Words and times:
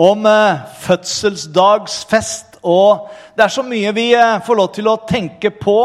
Om 0.00 0.24
eh, 0.26 0.60
fødselsdagsfest. 0.80 2.46
Og 2.64 3.10
det 3.36 3.44
er 3.44 3.52
så 3.52 3.64
mye 3.64 3.90
vi 3.92 4.06
eh, 4.16 4.38
får 4.46 4.56
lov 4.56 4.70
til 4.72 4.88
å 4.88 5.00
tenke 5.08 5.50
på 5.52 5.76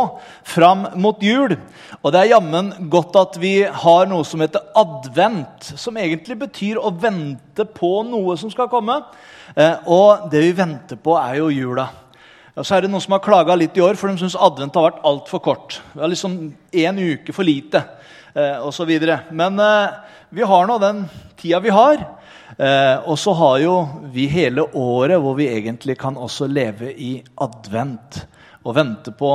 fram 0.48 0.86
mot 1.04 1.20
jul. 1.24 1.58
Og 2.00 2.14
det 2.14 2.22
er 2.22 2.32
jammen 2.32 2.72
godt 2.92 3.18
at 3.20 3.36
vi 3.42 3.58
har 3.66 4.08
noe 4.08 4.24
som 4.28 4.40
heter 4.44 4.64
advent, 4.80 5.68
som 5.76 6.00
egentlig 6.00 6.38
betyr 6.46 6.80
å 6.80 6.94
vente 6.96 7.68
på 7.68 7.92
noe 8.08 8.38
som 8.40 8.54
skal 8.54 8.72
komme. 8.72 9.02
Eh, 9.52 9.84
og 9.92 10.30
det 10.32 10.46
vi 10.46 10.56
venter 10.64 11.02
på, 11.02 11.18
er 11.20 11.42
jo 11.42 11.52
jula. 11.52 11.90
Og 12.56 12.64
så 12.64 12.78
er 12.78 12.86
det 12.86 12.94
noen 12.94 13.04
som 13.04 13.18
har 13.18 13.26
klaga 13.26 13.60
litt 13.60 13.76
i 13.76 13.84
år, 13.84 14.00
for 14.00 14.08
de 14.08 14.22
syns 14.22 14.40
advent 14.40 14.80
har 14.80 14.94
vært 14.94 15.04
altfor 15.04 15.44
kort. 15.44 15.82
Det 15.92 16.06
er 16.06 16.14
liksom 16.14 16.38
én 16.72 17.04
uke 17.04 17.36
for 17.36 17.44
lite, 17.44 17.84
osv. 18.64 18.94
Men 19.36 19.60
vi 20.32 20.48
har 20.48 20.70
nå 20.70 20.78
den 20.80 21.04
tida 21.36 21.60
vi 21.60 21.76
har. 21.76 22.06
Eh, 22.58 22.98
og 23.04 23.20
så 23.20 23.34
har 23.36 23.58
jo 23.60 23.74
vi 24.14 24.30
hele 24.32 24.64
året 24.74 25.20
hvor 25.20 25.36
vi 25.36 25.50
egentlig 25.52 25.98
kan 26.00 26.16
også 26.16 26.48
leve 26.48 26.94
i 26.94 27.18
advent 27.44 28.22
og 28.64 28.78
vente 28.78 29.12
på 29.12 29.32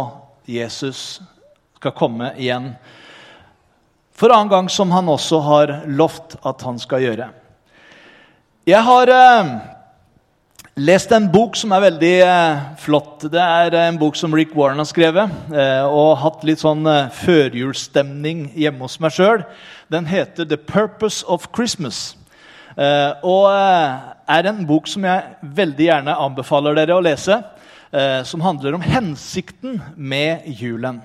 Jesus 0.48 1.20
skal 1.76 1.92
komme 1.96 2.32
igjen. 2.40 2.72
For 4.16 4.32
annen 4.32 4.52
gang 4.52 4.70
som 4.72 4.92
han 4.92 5.08
også 5.08 5.40
har 5.44 5.74
lovt 5.88 6.38
at 6.44 6.64
han 6.64 6.80
skal 6.80 7.04
gjøre. 7.04 7.28
Jeg 8.68 8.84
har 8.84 9.12
eh, 9.12 9.52
lest 10.80 11.12
en 11.12 11.28
bok 11.32 11.56
som 11.56 11.72
er 11.72 11.86
veldig 11.86 12.12
eh, 12.24 12.62
flott. 12.80 13.24
Det 13.32 13.40
er 13.40 13.76
en 13.86 14.00
bok 14.00 14.16
som 14.16 14.36
Rick 14.36 14.52
Warren 14.56 14.80
har 14.80 14.88
skrevet. 14.88 15.32
Eh, 15.52 15.84
og 15.88 16.18
hatt 16.20 16.44
litt 16.48 16.60
sånn 16.60 16.84
eh, 16.88 17.08
førjulsstemning 17.20 18.50
hjemme 18.56 18.84
hos 18.84 19.00
meg 19.00 19.16
sjøl. 19.16 19.44
Den 19.92 20.08
heter 20.08 20.44
'The 20.44 20.60
Purpose 20.68 21.24
of 21.26 21.48
Christmas'. 21.56 22.19
Eh, 22.76 23.12
og 23.26 23.48
eh, 23.50 24.10
er 24.30 24.48
en 24.50 24.60
bok 24.66 24.86
som 24.90 25.04
jeg 25.06 25.50
veldig 25.58 25.86
gjerne 25.88 26.18
anbefaler 26.26 26.76
dere 26.78 26.98
å 26.98 27.04
lese. 27.04 27.40
Eh, 27.90 28.20
som 28.26 28.42
handler 28.44 28.76
om 28.76 28.84
hensikten 28.84 29.80
med 29.96 30.46
julen. 30.60 31.02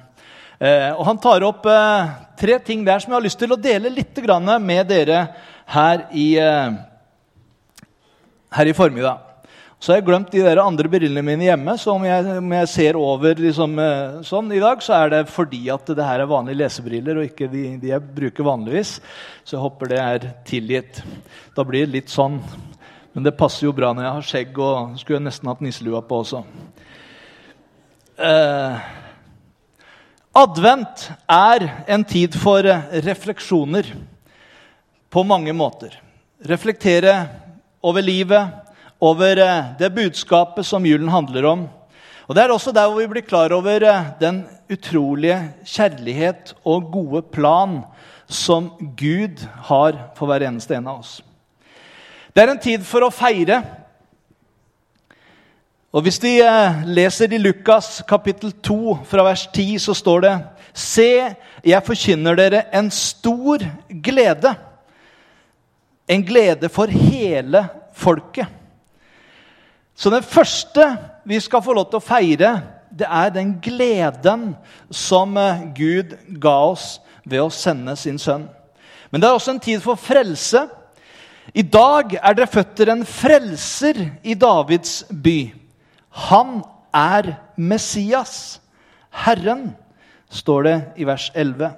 Og 0.55 1.01
Han 1.03 1.17
tar 1.19 1.43
opp 1.43 1.65
tre 2.39 2.55
ting 2.63 2.85
der 2.87 3.01
som 3.03 3.11
jeg 3.11 3.17
har 3.17 3.25
lyst 3.25 3.37
til 3.41 3.51
å 3.51 3.59
dele 3.59 3.89
litt 3.91 4.15
med 4.63 4.87
dere 4.87 5.25
her 5.67 6.05
i, 6.15 6.39
her 8.55 8.65
i 8.65 8.73
formiddag. 8.73 9.24
Så 9.79 9.91
har 9.91 9.99
jeg 9.99 10.05
glemt 10.07 10.31
de 10.31 10.41
der 10.41 10.61
andre 10.63 10.89
brillene 10.89 11.21
mine 11.25 11.45
hjemme. 11.49 11.75
Så 11.77 11.91
om 11.93 12.05
jeg, 12.07 12.25
om 12.39 12.53
jeg 12.55 12.69
ser 12.71 12.97
over 12.97 13.41
liksom, 13.43 13.75
eh, 13.83 14.21
sånn 14.25 14.53
i 14.55 14.61
dag, 14.63 14.81
så 14.81 14.95
er 14.97 15.11
det 15.11 15.23
fordi 15.29 15.65
at 15.73 15.91
det 15.91 16.05
her 16.07 16.23
er 16.23 16.31
vanlige 16.31 16.61
lesebriller 16.63 17.19
og 17.19 17.27
ikke 17.27 17.49
de, 17.51 17.65
de 17.81 17.91
jeg 17.91 18.13
bruker 18.15 18.47
vanligvis. 18.47 18.95
Så 19.43 19.57
jeg 19.57 19.65
håper 19.65 19.91
det 19.91 19.99
er 20.01 20.29
tilgitt. 20.47 21.03
Da 21.57 21.67
blir 21.67 21.85
det 21.85 21.99
litt 21.99 22.13
sånn. 22.13 22.39
Men 23.15 23.27
det 23.27 23.37
passer 23.39 23.67
jo 23.67 23.75
bra 23.75 23.93
når 23.93 24.07
jeg 24.07 24.15
har 24.15 24.25
skjegg 24.31 24.57
og 24.63 24.97
skulle 24.99 25.19
jeg 25.19 25.27
nesten 25.27 25.51
hatt 25.51 25.61
nisselua 25.63 26.01
på 26.07 26.23
også. 26.23 26.41
Eh, 28.15 28.89
advent 30.39 31.09
er 31.31 31.69
en 31.91 32.03
tid 32.07 32.35
for 32.39 32.67
eh, 32.67 32.89
refleksjoner 33.05 33.91
på 35.11 35.23
mange 35.23 35.53
måter. 35.55 35.95
Reflektere 36.43 37.15
over 37.85 38.03
livet, 38.03 38.64
over 38.99 39.37
eh, 39.37 39.63
det 39.79 39.89
budskapet 39.95 40.65
som 40.65 40.85
julen 40.85 41.09
handler 41.09 41.45
om. 41.45 41.67
Og 42.25 42.35
Det 42.35 42.43
er 42.43 42.51
også 42.51 42.73
der 42.73 42.89
hvor 42.89 43.01
vi 43.01 43.07
blir 43.07 43.27
klar 43.27 43.53
over 43.53 43.83
eh, 43.83 44.11
den 44.19 44.45
utrolige 44.71 45.39
kjærlighet 45.65 46.55
og 46.65 46.91
gode 46.91 47.21
plan 47.21 47.81
som 48.27 48.71
Gud 48.97 49.45
har 49.69 49.99
for 50.17 50.25
hver 50.25 50.47
eneste 50.47 50.75
en 50.75 50.87
av 50.87 51.03
oss. 51.03 51.19
Det 52.33 52.43
er 52.43 52.51
en 52.51 52.61
tid 52.61 52.83
for 52.83 53.05
å 53.05 53.13
feire. 53.13 53.61
Og 55.95 56.03
Hvis 56.03 56.19
vi 56.23 56.39
eh, 56.43 56.81
leser 56.87 57.31
i 57.31 57.39
Lukas 57.39 58.01
kapittel 58.07 58.51
2 58.51 58.97
fra 59.07 59.23
vers 59.29 59.45
10, 59.53 59.77
så 59.79 59.93
står 59.95 60.25
det 60.25 60.35
Se, 60.75 61.35
jeg 61.63 61.87
forkynner 61.87 62.35
dere 62.35 62.65
en 62.75 62.89
stor 62.91 63.63
glede. 64.03 64.51
En 66.09 66.25
glede 66.25 66.67
for 66.69 66.91
hele 66.91 67.63
folket. 67.95 68.64
Så 69.95 70.11
det 70.11 70.25
første 70.27 70.89
vi 71.25 71.39
skal 71.39 71.63
få 71.63 71.73
lov 71.73 71.87
til 71.89 72.01
å 72.01 72.03
feire, 72.03 72.51
det 72.91 73.07
er 73.07 73.31
den 73.33 73.55
gleden 73.63 74.49
som 74.91 75.35
eh, 75.39 75.63
Gud 75.75 76.15
ga 76.39 76.55
oss 76.71 76.99
ved 77.25 77.41
å 77.43 77.51
sende 77.51 77.95
sin 77.99 78.19
sønn. 78.21 78.45
Men 79.11 79.21
det 79.21 79.29
er 79.29 79.37
også 79.37 79.55
en 79.55 79.63
tid 79.63 79.81
for 79.83 79.99
frelse. 79.99 80.65
I 81.55 81.63
dag 81.63 82.15
er 82.19 82.35
dere 82.35 82.51
født 82.51 82.83
en 82.91 83.05
frelser 83.07 83.99
i 84.23 84.35
Davids 84.39 85.03
by. 85.09 85.53
Han 86.29 86.61
er 86.95 87.35
Messias, 87.55 88.59
Herren, 89.11 89.69
står 90.31 90.63
det 90.67 90.77
i 90.99 91.07
vers 91.07 91.29
11. 91.35 91.71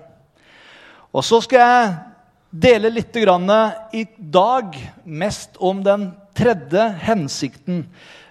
Og 1.13 1.25
så 1.25 1.41
skal 1.45 1.61
jeg 1.61 1.95
dele 2.49 2.93
litt 2.93 3.17
i 3.17 4.05
dag 4.17 4.77
mest 5.05 5.57
om 5.59 5.83
den 5.85 6.09
tredje 6.37 6.85
hensikten 7.03 7.83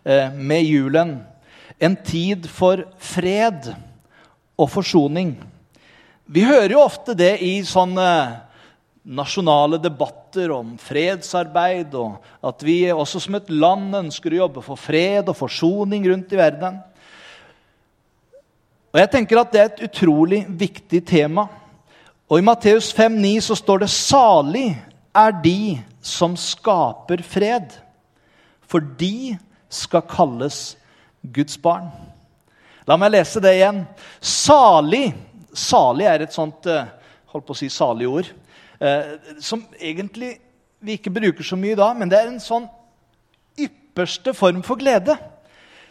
eh, 0.05 0.33
med 0.33 0.65
julen. 0.65 1.19
En 1.79 1.97
tid 1.97 2.47
for 2.49 2.87
fred 3.03 3.73
og 4.57 4.71
forsoning. 4.73 5.35
Vi 6.27 6.47
hører 6.47 6.73
jo 6.75 6.83
ofte 6.83 7.15
det 7.19 7.37
i 7.45 7.59
sånne 7.67 8.09
nasjonale 9.07 9.79
debatter 9.79 10.51
om 10.51 10.73
fredsarbeid, 10.83 11.95
og 11.95 12.17
at 12.43 12.65
vi 12.67 12.81
også 12.91 13.21
som 13.23 13.37
et 13.39 13.53
land 13.53 13.95
ønsker 13.95 14.35
å 14.35 14.41
jobbe 14.47 14.65
for 14.65 14.81
fred 14.81 15.29
og 15.31 15.39
forsoning 15.39 16.09
rundt 16.11 16.35
i 16.35 16.41
verden. 16.41 16.81
Og 18.91 19.03
jeg 19.03 19.13
tenker 19.13 19.39
at 19.39 19.53
Det 19.53 19.61
er 19.61 19.71
et 19.71 19.87
utrolig 19.91 20.47
viktig 20.49 21.05
tema. 21.07 21.47
Og 22.27 22.41
I 22.41 22.43
Matteus 22.43 22.91
5,9 22.97 23.41
så 23.41 23.55
står 23.55 23.79
det 23.85 23.91
'Salig 23.91 24.77
er 25.15 25.31
de 25.31 25.79
som 26.03 26.37
skaper 26.37 27.23
fred', 27.23 27.86
for 28.67 28.85
de 28.99 29.37
skal 29.73 30.05
kalles 30.11 30.77
Guds 31.23 31.59
barn. 31.59 31.89
La 32.87 32.99
meg 33.01 33.15
lese 33.15 33.43
det 33.43 33.57
igjen. 33.59 33.83
Salig 34.23 35.09
Salig 35.57 36.05
er 36.05 36.21
et 36.21 36.35
sånt 36.35 36.67
eh, 36.69 36.89
holdt 37.33 37.47
på 37.49 37.55
å 37.55 37.59
si 37.59 37.71
salig 37.73 38.09
ord, 38.09 38.29
eh, 38.77 39.15
som 39.41 39.63
egentlig 39.81 40.35
vi 40.85 40.99
ikke 40.99 41.15
bruker 41.15 41.47
så 41.47 41.57
mye 41.59 41.79
da, 41.79 41.89
men 41.97 42.11
det 42.13 42.19
er 42.19 42.29
en 42.29 42.43
sånn 42.43 42.67
ypperste 43.57 44.35
form 44.37 44.61
for 44.67 44.77
glede. 44.81 45.17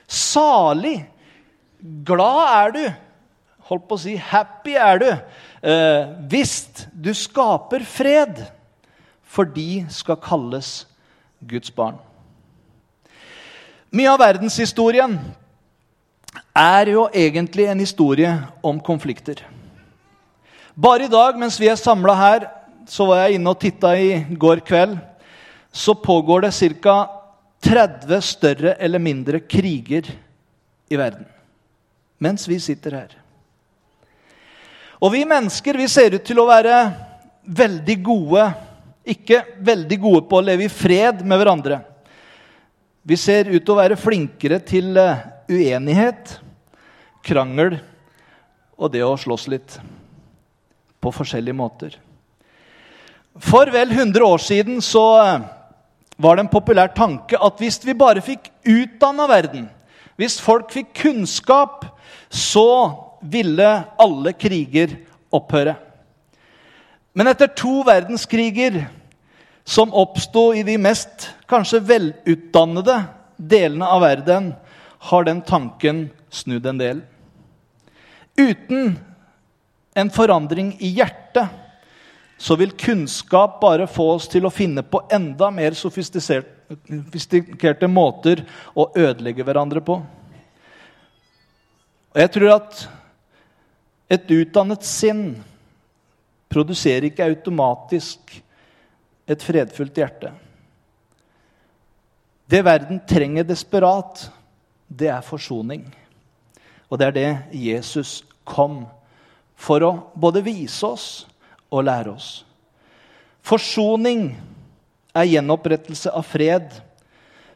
Salig. 0.05 0.99
Glad 2.05 2.43
er 2.45 2.75
du. 2.75 2.83
Holdt 3.71 3.87
på 3.89 3.97
å 3.97 4.03
si 4.03 4.13
happy 4.21 4.75
er 4.77 5.01
du. 5.01 5.09
Eh, 5.65 6.13
hvis 6.29 6.85
du 6.93 7.09
skaper 7.17 7.85
fred, 7.89 8.43
for 9.25 9.49
de 9.49 9.83
skal 9.91 10.21
kalles 10.21 10.85
Guds 11.41 11.73
barn. 11.73 11.97
Mye 13.95 14.11
av 14.11 14.19
verdenshistorien 14.19 15.13
er 16.51 16.89
jo 16.91 17.05
egentlig 17.15 17.69
en 17.71 17.79
historie 17.79 18.31
om 18.65 18.81
konflikter. 18.83 19.39
Bare 20.75 21.05
i 21.05 21.11
dag, 21.11 21.37
mens 21.39 21.55
vi 21.61 21.69
er 21.71 21.79
samla 21.79 22.15
her, 22.19 22.47
så 22.91 23.07
var 23.07 23.21
jeg 23.23 23.37
inne 23.37 23.53
og 23.53 23.61
titta 23.61 23.93
i 23.95 24.09
går 24.35 24.65
kveld, 24.67 24.97
så 25.71 25.95
pågår 25.95 26.43
det 26.43 26.51
ca. 26.83 26.97
30 27.63 28.21
større 28.21 28.75
eller 28.83 28.99
mindre 28.99 29.39
kriger 29.39 30.11
i 30.91 30.99
verden. 30.99 31.25
Mens 32.19 32.49
vi 32.51 32.59
sitter 32.59 32.99
her. 32.99 33.15
Og 34.99 35.15
vi 35.15 35.23
mennesker 35.25 35.79
vi 35.79 35.87
ser 35.87 36.19
ut 36.19 36.27
til 36.27 36.43
å 36.43 36.49
være 36.51 36.83
veldig 37.45 37.95
gode 38.01 38.45
Ikke 39.05 39.43
veldig 39.61 39.97
gode 40.01 40.21
på 40.25 40.39
å 40.39 40.45
leve 40.45 40.65
i 40.65 40.71
fred 40.71 41.19
med 41.21 41.37
hverandre. 41.37 41.83
Vi 43.05 43.17
ser 43.21 43.51
ut 43.51 43.61
til 43.61 43.75
å 43.75 43.77
være 43.77 43.99
flinkere 44.01 44.57
til 44.65 44.95
eh, 44.97 45.19
uenighet, 45.45 46.39
krangel 47.25 47.75
og 48.81 48.89
det 48.95 49.03
å 49.05 49.13
slåss 49.19 49.45
litt. 49.53 49.75
På 50.97 51.11
forskjellige 51.13 51.53
måter. 51.53 51.99
For 53.45 53.69
vel 53.69 53.93
100 53.93 54.25
år 54.25 54.41
siden 54.41 54.81
så 54.81 55.03
eh, 55.21 55.45
var 56.17 56.39
det 56.39 56.47
en 56.47 56.53
populær 56.55 56.89
tanke 56.97 57.37
at 57.37 57.61
hvis 57.61 57.77
vi 57.85 57.93
bare 57.93 58.25
fikk 58.25 58.49
utdanna 58.73 59.29
verden, 59.29 59.69
hvis 60.17 60.39
folk 60.41 60.73
fikk 60.73 60.95
kunnskap, 61.03 61.85
så 62.33 62.67
ville 63.21 63.69
alle 64.01 64.33
kriger 64.33 64.97
opphøre. 65.29 65.75
Men 67.13 67.29
etter 67.29 67.53
to 67.53 67.83
verdenskriger 67.85 68.87
som 69.65 69.93
oppsto 69.93 70.53
i 70.53 70.61
de 70.63 70.77
mest 70.77 71.31
kanskje 71.49 71.81
velutdannede 71.81 72.99
delene 73.35 73.87
av 73.89 74.03
verden, 74.05 74.53
har 75.09 75.25
den 75.25 75.41
tanken 75.41 76.05
snudd 76.29 76.65
en 76.69 76.77
del. 76.77 77.01
Uten 78.37 78.93
en 79.95 80.11
forandring 80.13 80.75
i 80.79 80.91
hjertet 80.97 81.47
så 82.37 82.55
vil 82.59 82.75
kunnskap 82.77 83.61
bare 83.61 83.87
få 83.87 84.09
oss 84.17 84.27
til 84.29 84.45
å 84.45 84.53
finne 84.53 84.83
på 84.83 85.01
enda 85.13 85.49
mer 85.55 85.73
sofistikerte 85.77 87.87
måter 87.87 88.43
å 88.75 88.89
ødelegge 88.91 89.43
hverandre 89.47 89.81
på. 89.85 89.95
Og 92.13 92.21
jeg 92.21 92.33
tror 92.35 92.55
at 92.57 92.87
et 94.11 94.31
utdannet 94.31 94.83
sinn 94.85 95.43
produserer 96.51 97.09
ikke 97.09 97.31
automatisk 97.31 98.41
et 99.27 99.43
fredfullt 99.43 99.97
hjerte. 99.97 100.31
Det 102.45 102.61
verden 102.65 103.01
trenger 103.09 103.47
desperat, 103.47 104.27
det 104.87 105.09
er 105.09 105.25
forsoning. 105.25 105.87
Og 106.89 106.99
det 107.01 107.07
er 107.07 107.15
det 107.15 107.29
Jesus 107.57 108.19
kom 108.45 108.83
for 109.57 109.81
å 109.81 109.93
både 110.13 110.43
vise 110.45 110.85
oss 110.85 111.07
og 111.73 111.87
lære 111.87 112.13
oss. 112.13 112.43
Forsoning 113.45 114.29
er 115.15 115.29
gjenopprettelse 115.29 116.13
av 116.13 116.25
fred. 116.27 116.69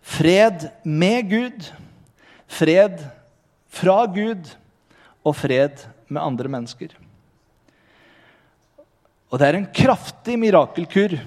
Fred 0.01 0.69
med 0.83 1.29
Gud, 1.29 1.69
fred 2.49 3.03
fra 3.69 4.01
Gud 4.09 4.49
og 5.21 5.35
fred 5.37 5.85
med 6.09 6.23
andre 6.23 6.49
mennesker. 6.49 6.95
Og 9.29 9.37
det 9.37 9.45
er 9.45 9.59
en 9.59 9.69
kraftig 9.69 10.39
mirakelkur 10.41 11.19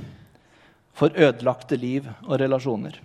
for 0.96 1.14
ødelagte 1.16 1.78
liv 1.80 2.06
og 2.26 2.38
relasjoner. 2.40 2.98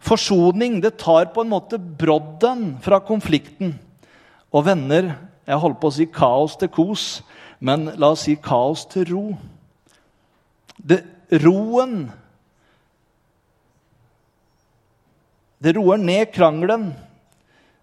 Forsoning 0.00 0.80
det 0.80 0.96
tar 1.00 1.28
på 1.34 1.44
en 1.44 1.52
måte 1.52 1.76
brodden 1.78 2.78
fra 2.84 3.02
konflikten 3.04 3.74
og 4.50 4.64
vender 4.66 5.12
jeg 5.50 5.60
holdt 5.60 5.80
på 5.82 5.90
å 5.90 5.94
si 5.94 6.06
kaos 6.06 6.54
til 6.60 6.70
kos, 6.72 7.04
men 7.58 7.88
la 7.98 8.12
oss 8.14 8.24
si 8.28 8.36
kaos 8.40 8.84
til 8.90 9.08
ro. 9.10 9.24
Det, 10.78 11.02
roen 11.42 12.04
Det 15.60 15.74
roer 15.76 15.98
ned 16.00 16.30
krangelen. 16.32 16.86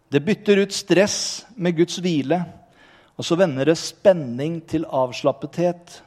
Det 0.10 0.24
bytter 0.26 0.64
ut 0.64 0.74
stress 0.74 1.46
med 1.54 1.76
Guds 1.78 2.00
hvile. 2.02 2.40
Og 3.18 3.26
så 3.26 3.38
vender 3.38 3.70
det 3.70 3.78
spenning 3.78 4.56
til 4.66 4.88
avslappethet 4.90 6.00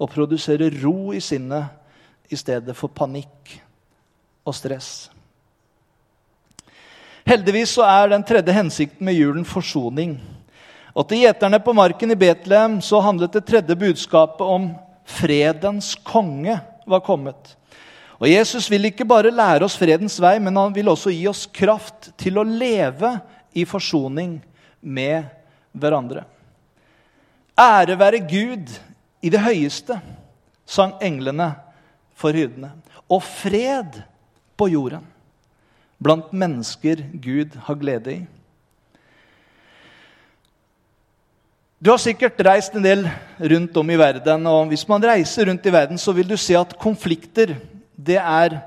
og 0.00 0.08
produserer 0.14 0.72
ro 0.80 1.12
i 1.12 1.20
sinnet 1.20 1.68
i 2.28 2.36
stedet 2.36 2.76
for 2.76 2.92
panikk 2.92 3.54
og 4.46 4.56
stress. 4.56 5.08
Heldigvis 7.28 7.74
så 7.76 7.84
er 7.84 8.12
den 8.12 8.24
tredje 8.24 8.54
hensikten 8.56 9.04
med 9.04 9.16
julen 9.18 9.44
forsoning. 9.44 10.16
Og 10.96 11.04
til 11.08 11.26
gjeterne 11.26 11.60
på 11.60 11.74
marken 11.76 12.14
i 12.14 12.18
Betlehem 12.18 12.78
så 12.84 13.02
handlet 13.04 13.36
det 13.36 13.44
tredje 13.48 13.76
budskapet 13.76 14.44
om 14.44 14.70
fredens 15.08 15.92
konge 16.08 16.56
var 16.88 17.04
kommet. 17.04 17.54
Og 18.18 18.26
Jesus 18.30 18.66
vil 18.70 18.88
ikke 18.88 19.06
bare 19.06 19.30
lære 19.30 19.66
oss 19.66 19.76
fredens 19.78 20.16
vei, 20.20 20.38
men 20.42 20.56
han 20.58 20.72
vil 20.74 20.88
også 20.90 21.12
gi 21.14 21.28
oss 21.30 21.44
kraft 21.46 22.10
til 22.18 22.40
å 22.40 22.46
leve 22.46 23.12
i 23.54 23.66
forsoning 23.68 24.38
med 24.80 25.28
hverandre. 25.76 26.24
Ære 27.58 27.98
være 27.98 28.24
Gud 28.24 28.72
i 29.22 29.30
det 29.30 29.42
høyeste, 29.42 30.00
sang 30.68 30.96
englene 31.02 31.52
for 32.18 32.34
hyrdene. 32.34 32.72
Og 33.08 33.22
fred 33.24 34.00
på 34.58 34.68
jorden 34.72 35.06
blant 35.98 36.32
mennesker 36.34 37.02
Gud 37.18 37.56
har 37.66 37.78
glede 37.78 38.14
i. 38.14 38.20
Du 41.78 41.92
har 41.92 42.00
sikkert 42.02 42.40
reist 42.42 42.74
en 42.74 42.82
del 42.82 43.04
rundt 43.38 43.76
om 43.78 43.90
i 43.90 43.98
verden. 43.98 44.46
og 44.50 44.66
Hvis 44.70 44.86
man 44.90 45.02
reiser 45.02 45.46
rundt 45.46 45.66
i 45.66 45.72
verden, 45.72 45.98
så 45.98 46.12
vil 46.12 46.26
du 46.26 46.36
se 46.36 46.56
at 46.58 46.74
konflikter 46.78 47.54
det 47.94 48.18
er 48.18 48.60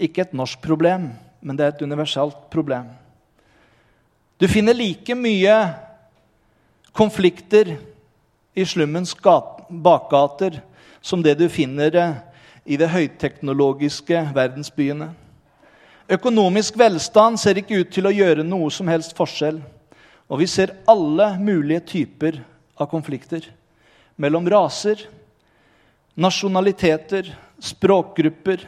ikke 0.00 0.24
et 0.24 0.32
norsk 0.36 0.60
problem, 0.60 1.10
men 1.40 1.56
det 1.56 1.64
er 1.64 1.74
et 1.74 1.82
universalt 1.84 2.48
problem. 2.52 2.88
Du 4.40 4.48
finner 4.48 4.76
like 4.76 5.14
mye 5.16 5.56
konflikter 6.96 7.76
i 8.56 8.64
slummens 8.64 9.14
bakgater 9.68 10.60
som 11.00 11.22
det 11.24 11.36
du 11.38 11.48
finner 11.48 12.16
i 12.66 12.76
de 12.78 12.88
høyteknologiske 12.90 14.20
verdensbyene. 14.34 15.12
Økonomisk 16.10 16.76
velstand 16.78 17.38
ser 17.38 17.58
ikke 17.58 17.80
ut 17.82 17.92
til 17.94 18.06
å 18.06 18.14
gjøre 18.14 18.46
noe 18.46 18.70
som 18.74 18.90
helst 18.90 19.16
forskjell. 19.18 19.58
Og 20.26 20.42
vi 20.42 20.48
ser 20.50 20.74
alle 20.90 21.32
mulige 21.38 21.84
typer 21.94 22.40
av 22.78 22.90
konflikter. 22.90 23.46
Mellom 24.18 24.46
raser, 24.50 25.04
nasjonaliteter, 26.18 27.28
språkgrupper, 27.62 28.64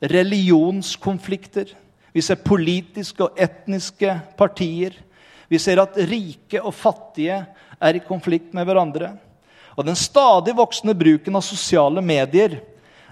religionskonflikter. 0.00 1.72
Vi 2.12 2.24
ser 2.24 2.40
politiske 2.44 3.26
og 3.26 3.40
etniske 3.40 4.14
partier. 4.38 4.96
Vi 5.48 5.60
ser 5.60 5.80
at 5.82 5.96
rike 6.08 6.60
og 6.62 6.76
fattige 6.76 7.42
er 7.78 7.96
i 7.96 8.04
konflikt 8.04 8.54
med 8.56 8.68
hverandre. 8.68 9.14
Og 9.78 9.86
den 9.86 9.96
stadig 9.96 10.56
voksende 10.58 10.96
bruken 10.98 11.38
av 11.38 11.44
sosiale 11.46 12.02
medier, 12.02 12.58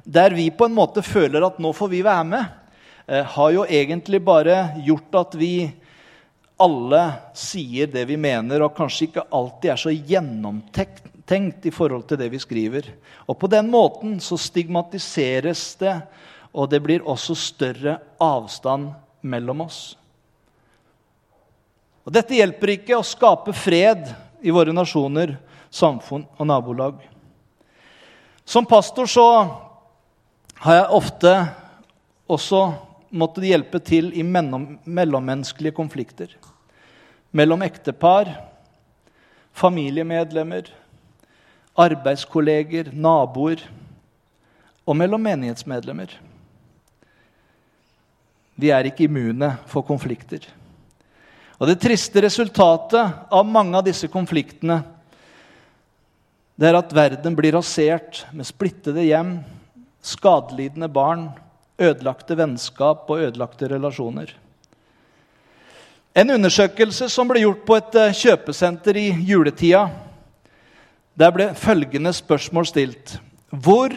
der 0.06 0.30
vi 0.30 0.50
på 0.54 0.68
en 0.68 0.76
måte 0.76 1.02
føler 1.02 1.42
at 1.42 1.58
nå 1.58 1.72
får 1.74 1.90
vi 1.90 2.04
være 2.06 2.26
med, 2.30 2.44
eh, 3.06 3.24
har 3.26 3.50
jo 3.50 3.64
egentlig 3.66 4.22
bare 4.22 4.78
gjort 4.86 5.18
at 5.18 5.34
vi 5.34 5.66
alle 6.62 7.02
sier 7.36 7.90
det 7.90 8.06
vi 8.08 8.16
mener, 8.16 8.62
og 8.62 8.76
kanskje 8.76 9.10
ikke 9.10 9.26
alltid 9.34 9.72
er 9.72 9.80
så 9.82 9.92
gjennomtenkt 9.92 11.66
i 11.66 11.74
forhold 11.74 12.06
til 12.08 12.20
det 12.22 12.30
vi 12.32 12.40
skriver. 12.40 12.88
Og 13.26 13.36
på 13.38 13.50
den 13.50 13.68
måten 13.68 14.20
så 14.22 14.38
stigmatiseres 14.40 15.74
det, 15.82 15.98
og 16.54 16.70
det 16.70 16.80
blir 16.80 17.04
også 17.04 17.34
større 17.36 17.98
avstand 18.22 18.94
mellom 19.26 19.66
oss. 19.66 19.96
Og 22.06 22.14
Dette 22.14 22.38
hjelper 22.38 22.76
ikke 22.76 22.96
å 22.96 23.04
skape 23.04 23.52
fred 23.52 24.06
i 24.46 24.54
våre 24.54 24.72
nasjoner, 24.72 25.34
samfunn 25.68 26.22
og 26.38 26.46
nabolag. 26.46 27.02
Som 28.46 28.64
pastor 28.64 29.10
så 29.10 29.26
har 30.62 30.78
jeg 30.78 30.92
ofte 30.96 31.32
også 32.26 32.60
måttet 33.16 33.48
hjelpe 33.50 33.80
til 33.84 34.10
i 34.16 34.24
mellommenneskelige 34.24 35.76
konflikter. 35.76 36.30
Mellom 37.36 37.62
ektepar, 37.66 38.30
familiemedlemmer, 39.56 40.68
arbeidskolleger, 41.76 42.90
naboer 42.92 43.62
og 44.86 44.96
mellom 44.96 45.22
menighetsmedlemmer. 45.26 46.14
Vi 48.56 48.72
er 48.72 48.88
ikke 48.88 49.04
immune 49.04 49.52
for 49.68 49.84
konflikter. 49.84 50.40
Og 51.60 51.68
Det 51.68 51.80
triste 51.80 52.20
resultatet 52.24 53.32
av 53.32 53.48
mange 53.48 53.76
av 53.76 53.84
disse 53.84 54.08
konfliktene 54.12 54.82
det 56.56 56.70
er 56.70 56.78
at 56.78 56.92
verden 56.96 57.34
blir 57.36 57.52
rasert 57.52 58.22
med 58.32 58.48
splittede 58.48 59.02
hjem, 59.04 59.34
skadelidende 60.06 60.88
barn 60.92 61.28
ødelagte 61.78 62.36
vennskap 62.38 63.08
og 63.10 63.22
ødelagte 63.26 63.68
relasjoner. 63.70 64.30
En 66.16 66.30
undersøkelse 66.32 67.10
som 67.12 67.28
ble 67.28 67.42
gjort 67.42 67.64
på 67.68 67.76
et 67.76 67.96
eh, 68.00 68.14
kjøpesenter 68.16 68.96
i 68.96 69.08
juletida, 69.28 69.82
der 71.16 71.32
ble 71.34 71.50
følgende 71.56 72.12
spørsmål 72.16 72.68
stilt. 72.70 73.18
Hvor 73.50 73.92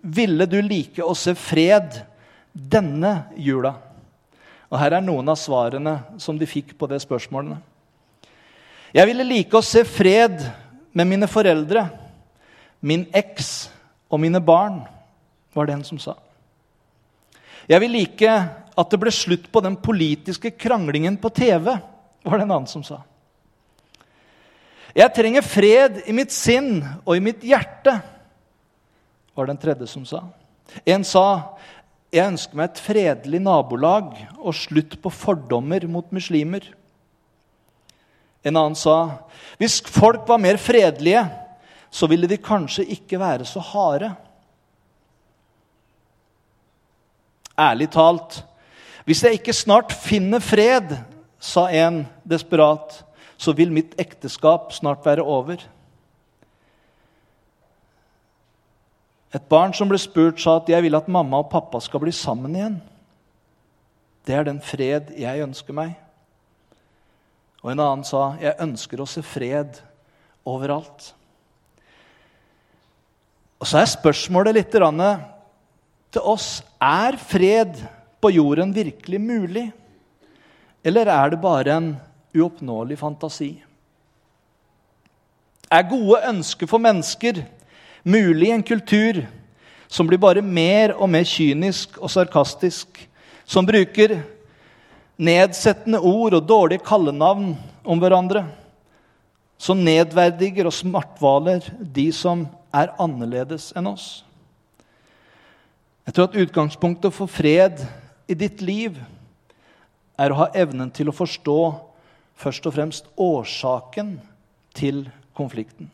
ville 0.00 0.46
du 0.48 0.60
like 0.64 1.04
å 1.04 1.16
se 1.16 1.34
fred 1.36 2.00
denne 2.52 3.12
jula? 3.36 3.74
Og 4.68 4.78
Her 4.80 4.98
er 4.98 5.04
noen 5.04 5.28
av 5.28 5.36
svarene 5.40 5.98
som 6.20 6.38
de 6.40 6.48
fikk 6.48 6.74
på 6.78 6.88
det 6.88 7.00
spørsmålene. 7.04 7.58
Jeg 8.96 9.08
ville 9.10 9.26
like 9.28 9.56
å 9.56 9.64
se 9.64 9.82
fred 9.84 10.40
med 10.96 11.08
mine 11.08 11.28
foreldre, 11.28 11.84
min 12.80 13.04
eks 13.12 13.68
og 14.08 14.20
mine 14.22 14.40
barn, 14.40 14.80
var 15.58 15.68
det 15.68 15.76
en 15.76 15.86
som 15.86 15.98
sa. 16.00 16.14
Jeg 17.68 17.82
vil 17.82 17.96
like 17.98 18.32
at 18.78 18.92
det 18.92 19.00
ble 19.02 19.12
slutt 19.12 19.48
på 19.52 19.62
den 19.64 19.76
politiske 19.82 20.52
kranglingen 20.54 21.18
på 21.20 21.32
TV, 21.34 21.74
var 22.22 22.38
det 22.38 22.46
en 22.46 22.54
annen 22.54 22.70
som 22.70 22.84
sa. 22.86 23.02
Jeg 24.96 25.14
trenger 25.14 25.44
fred 25.44 26.00
i 26.08 26.14
mitt 26.16 26.32
sinn 26.34 26.78
og 27.04 27.16
i 27.16 27.22
mitt 27.22 27.42
hjerte, 27.44 27.98
var 29.34 29.46
det 29.46 29.54
en 29.54 29.62
tredje 29.62 29.90
som 29.90 30.06
sa. 30.08 30.24
En 30.88 31.04
sa 31.06 31.26
jeg 32.08 32.24
ønsker 32.24 32.56
meg 32.56 32.70
et 32.70 32.80
fredelig 32.80 33.40
nabolag 33.44 34.14
og 34.38 34.56
slutt 34.56 34.96
på 35.02 35.12
fordommer 35.12 35.84
mot 35.90 36.08
muslimer. 36.14 36.64
En 38.46 38.56
annen 38.56 38.78
sa 38.78 38.96
hvis 39.60 39.82
folk 39.84 40.24
var 40.28 40.40
mer 40.40 40.56
fredelige, 40.62 41.26
så 41.90 42.08
ville 42.08 42.28
de 42.30 42.40
kanskje 42.40 42.86
ikke 42.96 43.20
være 43.20 43.44
så 43.48 43.60
harde. 43.64 44.10
Ærlig 47.58 47.90
talt, 47.90 48.42
hvis 49.08 49.22
jeg 49.24 49.38
ikke 49.38 49.54
snart 49.56 49.92
finner 49.92 50.42
fred, 50.44 50.92
sa 51.40 51.64
en 51.72 52.02
desperat, 52.28 53.04
så 53.38 53.54
vil 53.56 53.72
mitt 53.72 53.94
ekteskap 53.98 54.72
snart 54.76 55.06
være 55.06 55.24
over. 55.24 55.62
Et 59.34 59.48
barn 59.48 59.72
som 59.76 59.88
ble 59.88 59.98
spurt, 60.00 60.40
sa 60.40 60.56
at 60.56 60.68
'jeg 60.68 60.82
vil 60.82 60.94
at 60.94 61.08
mamma 61.08 61.38
og 61.38 61.50
pappa 61.50 61.80
skal 61.80 62.00
bli 62.00 62.12
sammen 62.12 62.54
igjen'. 62.54 62.80
Det 64.26 64.34
er 64.34 64.44
den 64.44 64.60
fred 64.60 65.10
jeg 65.16 65.40
ønsker 65.40 65.72
meg. 65.72 65.96
Og 67.62 67.72
en 67.72 67.80
annen 67.80 68.04
sa, 68.04 68.36
'Jeg 68.40 68.60
ønsker 68.60 69.00
å 69.00 69.06
se 69.06 69.22
fred 69.22 69.80
overalt'. 70.46 71.12
Og 73.60 73.66
så 73.66 73.78
er 73.78 73.84
spørsmålet 73.84 74.54
litt 74.54 74.74
til 76.12 76.24
oss 76.24 76.60
er 76.80 77.18
fred 77.20 77.80
på 78.22 78.32
jorden 78.34 78.72
virkelig 78.74 79.20
mulig? 79.20 79.66
Eller 80.84 81.10
er 81.12 81.32
det 81.32 81.40
bare 81.42 81.74
en 81.76 81.88
uoppnåelig 82.36 82.98
fantasi? 83.00 83.50
Er 85.68 85.88
gode 85.88 86.22
ønsker 86.30 86.68
for 86.70 86.80
mennesker 86.80 87.42
mulig 88.08 88.48
i 88.48 88.54
en 88.54 88.64
kultur 88.64 89.20
som 89.88 90.08
blir 90.08 90.20
bare 90.20 90.44
mer 90.44 90.94
og 90.96 91.08
mer 91.12 91.24
kynisk 91.28 91.96
og 92.00 92.12
sarkastisk, 92.12 93.00
som 93.48 93.66
bruker 93.68 94.18
nedsettende 95.18 96.00
ord 96.04 96.36
og 96.36 96.46
dårlige 96.48 96.84
kallenavn 96.84 97.54
om 97.84 98.00
hverandre, 98.00 98.44
som 99.58 99.80
nedverdiger 99.82 100.68
og 100.68 100.76
smartvaler 100.76 101.64
de 101.80 102.10
som 102.14 102.46
er 102.72 102.92
annerledes 103.00 103.72
enn 103.76 103.88
oss? 103.90 104.27
Jeg 106.08 106.14
tror 106.16 106.30
at 106.30 106.38
utgangspunktet 106.40 107.12
for 107.12 107.28
fred 107.28 107.82
i 108.32 108.34
ditt 108.40 108.62
liv 108.64 108.94
er 110.16 110.32
å 110.32 110.38
ha 110.38 110.46
evnen 110.56 110.88
til 110.88 111.10
å 111.10 111.12
forstå 111.12 111.56
først 112.40 112.68
og 112.70 112.72
fremst 112.78 113.10
årsaken 113.20 114.14
til 114.72 115.02
konflikten. 115.36 115.90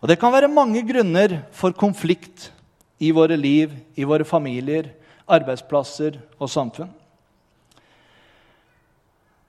Og 0.00 0.08
Det 0.08 0.16
kan 0.16 0.32
være 0.32 0.48
mange 0.48 0.80
grunner 0.88 1.36
for 1.52 1.76
konflikt 1.76 2.48
i 2.96 3.12
våre 3.12 3.36
liv, 3.36 3.76
i 3.92 4.08
våre 4.08 4.24
familier, 4.24 4.88
arbeidsplasser 5.28 6.16
og 6.38 6.48
samfunn. 6.48 6.88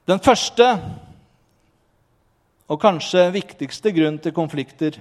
Den 0.03 0.19
første 0.19 0.67
og 2.67 2.83
kanskje 2.83 3.29
viktigste 3.39 3.95
grunnen 3.95 4.19
til 4.19 4.35
konflikter 4.35 4.99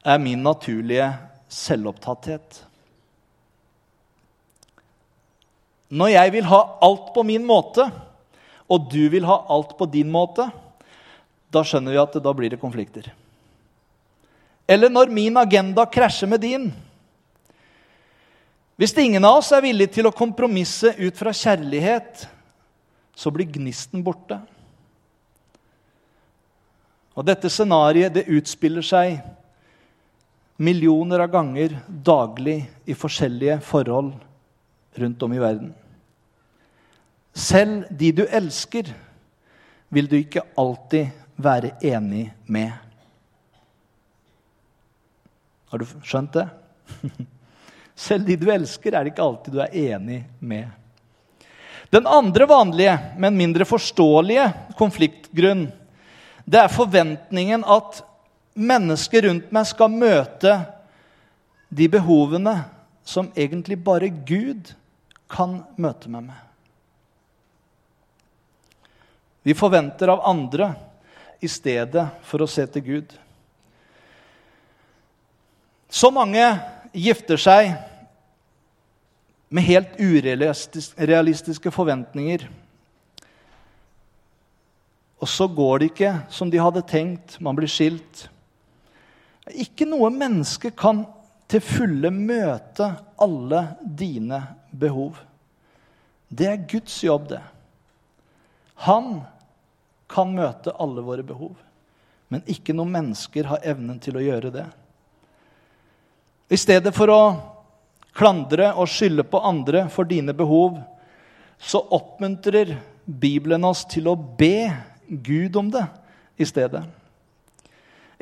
er 0.00 0.18
min 0.18 0.40
naturlige 0.40 1.12
selvopptatthet. 1.52 2.71
Når 5.92 6.14
jeg 6.14 6.32
vil 6.32 6.46
ha 6.48 6.60
alt 6.80 7.10
på 7.12 7.24
min 7.26 7.44
måte, 7.44 7.84
og 8.72 8.86
du 8.88 9.02
vil 9.12 9.26
ha 9.28 9.42
alt 9.52 9.74
på 9.76 9.88
din 9.92 10.08
måte, 10.12 10.46
da 11.52 11.60
skjønner 11.66 11.92
vi 11.92 12.00
at 12.00 12.16
da 12.24 12.32
blir 12.32 12.54
det 12.54 12.60
konflikter. 12.62 13.10
Eller 14.64 14.88
når 14.88 15.12
min 15.12 15.36
agenda 15.36 15.84
krasjer 15.84 16.30
med 16.30 16.40
din. 16.40 16.70
Hvis 18.80 18.96
ingen 18.96 19.24
av 19.28 19.42
oss 19.42 19.52
er 19.52 19.64
villig 19.64 19.90
til 19.92 20.08
å 20.08 20.14
kompromisse 20.16 20.94
ut 20.96 21.18
fra 21.18 21.34
kjærlighet, 21.36 22.24
så 23.12 23.30
blir 23.34 23.50
gnisten 23.52 24.00
borte. 24.04 24.40
Og 27.12 27.28
dette 27.28 27.50
scenarioet 27.52 28.14
det 28.16 28.30
utspiller 28.32 28.86
seg 28.86 29.20
millioner 30.56 31.26
av 31.26 31.34
ganger 31.34 31.76
daglig 31.86 32.62
i 32.88 32.96
forskjellige 32.96 33.60
forhold 33.66 34.14
rundt 34.96 35.22
om 35.28 35.36
i 35.36 35.40
verden. 35.42 35.72
Selv 37.32 37.84
de 37.90 38.12
du 38.12 38.22
elsker, 38.26 38.92
vil 39.88 40.08
du 40.08 40.16
ikke 40.18 40.44
alltid 40.58 41.12
være 41.36 41.74
enig 41.84 42.26
med. 42.46 42.72
Har 45.72 45.80
du 45.80 45.88
skjønt 46.04 46.36
det? 46.36 46.46
Selv 48.08 48.28
de 48.28 48.36
du 48.36 48.48
elsker, 48.52 48.92
er 48.92 49.04
det 49.04 49.14
ikke 49.14 49.24
alltid 49.24 49.56
du 49.56 49.60
er 49.64 49.76
enig 49.94 50.22
med. 50.40 50.68
Den 51.92 52.08
andre 52.08 52.48
vanlige, 52.48 52.96
men 53.20 53.36
mindre 53.36 53.68
forståelige 53.68 54.46
konfliktgrunn 54.78 55.66
det 56.44 56.58
er 56.58 56.72
forventningen 56.72 57.64
at 57.68 58.00
mennesker 58.58 59.28
rundt 59.28 59.52
meg 59.54 59.68
skal 59.68 59.92
møte 59.92 60.54
de 61.72 61.88
behovene 61.92 62.56
som 63.06 63.30
egentlig 63.36 63.78
bare 63.84 64.10
Gud 64.10 64.72
kan 65.32 65.60
møte 65.80 66.10
meg 66.12 66.26
med. 66.28 66.40
Vi 69.42 69.54
forventer 69.58 70.08
av 70.08 70.22
andre 70.28 70.72
i 71.42 71.48
stedet 71.50 72.06
for 72.22 72.44
å 72.44 72.50
se 72.50 72.66
til 72.70 72.84
Gud. 72.86 73.14
Så 75.92 76.10
mange 76.14 76.44
gifter 76.94 77.40
seg 77.40 77.72
med 79.52 79.66
helt 79.66 79.98
urealistiske 80.00 81.72
forventninger. 81.74 82.46
Og 85.22 85.28
så 85.28 85.46
går 85.46 85.78
det 85.78 85.90
ikke 85.92 86.12
som 86.32 86.50
de 86.50 86.62
hadde 86.62 86.84
tenkt. 86.88 87.36
Man 87.42 87.58
blir 87.58 87.70
skilt. 87.70 88.28
Ikke 89.52 89.86
noe 89.90 90.08
menneske 90.14 90.72
kan 90.74 91.04
til 91.50 91.60
fulle 91.62 92.10
møte 92.14 92.88
alle 93.20 93.66
dine 93.82 94.40
behov. 94.70 95.18
Det 96.32 96.48
er 96.48 96.64
Guds 96.70 96.96
jobb, 97.04 97.28
det. 97.34 97.42
Han 98.82 99.20
kan 100.10 100.32
møte 100.34 100.74
alle 100.80 101.04
våre 101.04 101.24
behov. 101.26 101.54
Men 102.32 102.44
ikke 102.48 102.74
noen 102.74 102.92
mennesker 102.94 103.46
har 103.50 103.64
evnen 103.68 103.98
til 104.02 104.16
å 104.16 104.24
gjøre 104.24 104.52
det. 104.54 104.64
I 106.52 106.58
stedet 106.60 106.92
for 106.96 107.12
å 107.12 107.22
klandre 108.16 108.72
og 108.72 108.90
skylde 108.90 109.24
på 109.28 109.40
andre 109.40 109.86
for 109.92 110.08
dine 110.08 110.34
behov, 110.36 110.80
så 111.62 111.80
oppmuntrer 111.94 112.74
Bibelen 113.04 113.64
oss 113.64 113.84
til 113.88 114.08
å 114.10 114.16
be 114.16 114.72
Gud 115.08 115.56
om 115.60 115.70
det 115.72 115.84
i 116.40 116.48
stedet. 116.48 116.82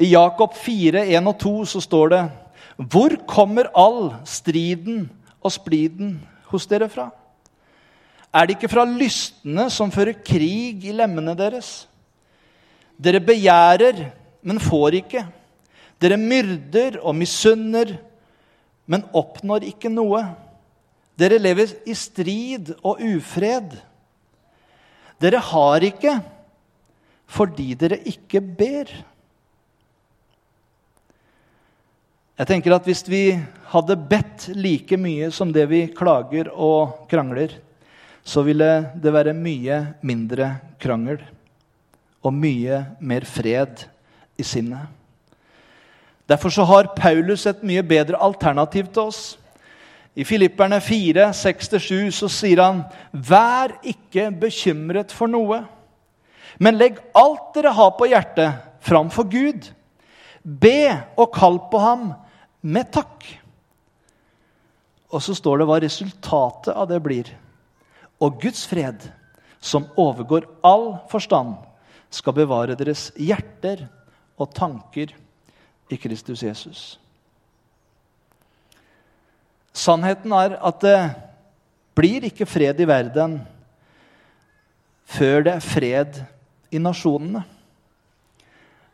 I 0.01 0.13
Jakob 0.13 0.55
4, 0.57 1.05
1 1.13 1.29
og 1.29 1.39
2 1.41 1.55
så 1.75 1.83
står 1.85 2.13
det 2.13 2.21
Hvor 2.91 3.17
kommer 3.29 3.69
all 3.77 4.15
striden 4.25 5.09
og 5.41 5.53
spliden 5.53 6.19
hos 6.53 6.67
dere 6.69 6.89
fra? 6.89 7.11
Er 8.31 8.47
det 8.47 8.57
ikke 8.57 8.71
fra 8.71 8.85
lystne 8.87 9.67
som 9.75 9.91
fører 9.91 10.19
krig 10.25 10.85
i 10.87 10.95
lemmene 10.95 11.35
deres? 11.39 11.89
Dere 13.01 13.23
begjærer, 13.25 14.05
men 14.47 14.63
får 14.63 15.01
ikke. 15.01 15.25
Dere 16.01 16.17
myrder 16.21 17.01
og 17.03 17.17
misunner 17.19 17.99
men 18.91 19.07
oppnår 19.15 19.69
ikke 19.69 19.91
noe. 19.93 20.25
Dere 21.19 21.39
lever 21.39 21.77
i 21.87 21.95
strid 21.95 22.73
og 22.81 22.99
ufred. 23.05 23.77
Dere 25.21 25.43
har 25.51 25.87
ikke 25.87 26.17
fordi 27.31 27.69
dere 27.79 28.01
ikke 28.11 28.41
ber. 28.43 28.91
Jeg 32.41 32.49
tenker 32.49 32.75
at 32.75 32.87
Hvis 32.89 33.05
vi 33.07 33.25
hadde 33.71 34.01
bedt 34.11 34.49
like 34.57 34.97
mye 34.99 35.29
som 35.31 35.53
det 35.55 35.69
vi 35.71 35.85
klager 35.95 36.51
og 36.51 37.07
krangler, 37.11 37.53
så 38.25 38.43
ville 38.47 38.71
det 39.01 39.13
være 39.13 39.35
mye 39.37 39.81
mindre 40.07 40.53
krangel 40.81 41.21
og 42.21 42.35
mye 42.37 42.83
mer 43.01 43.25
fred 43.29 43.87
i 44.39 44.45
sinnet. 44.45 44.89
Derfor 46.29 46.53
så 46.55 46.65
har 46.65 46.93
Paulus 46.95 47.47
et 47.47 47.63
mye 47.67 47.83
bedre 47.83 48.21
alternativ 48.23 48.87
til 48.93 49.09
oss. 49.11 49.23
I 50.15 50.25
Filipperne 50.25 50.79
4, 50.83 51.31
6-7 51.35 52.11
så 52.15 52.29
sier 52.31 52.63
han.: 52.63 52.85
Vær 53.11 53.75
ikke 53.83 54.29
bekymret 54.31 55.13
for 55.15 55.31
noe, 55.31 55.63
men 56.59 56.79
legg 56.79 57.01
alt 57.17 57.55
dere 57.55 57.75
har 57.75 57.95
på 57.99 58.11
hjertet, 58.11 58.59
framfor 58.85 59.27
Gud. 59.31 59.71
Be 60.43 60.91
og 61.17 61.31
kall 61.35 61.59
på 61.71 61.79
ham 61.83 62.11
med 62.63 62.91
takk. 62.93 63.27
Og 65.11 65.23
så 65.23 65.35
står 65.35 65.61
det 65.61 65.67
hva 65.71 65.79
resultatet 65.83 66.75
av 66.75 66.89
det 66.91 67.01
blir. 67.03 67.31
Og 68.21 68.41
Guds 68.43 68.67
fred, 68.69 69.07
som 69.61 69.89
overgår 69.99 70.47
all 70.65 70.99
forstand, 71.11 71.57
skal 72.11 72.37
bevare 72.37 72.77
deres 72.79 73.09
hjerter 73.17 73.87
og 74.41 74.51
tanker 74.57 75.13
i 75.91 75.99
Kristus 76.01 76.43
Jesus. 76.43 76.83
Sannheten 79.73 80.33
er 80.35 80.57
at 80.59 80.83
det 80.83 80.99
blir 81.97 82.27
ikke 82.27 82.49
fred 82.49 82.81
i 82.81 82.89
verden 82.89 83.39
før 85.11 85.47
det 85.47 85.55
er 85.57 85.65
fred 85.65 86.21
i 86.71 86.81
nasjonene. 86.83 87.43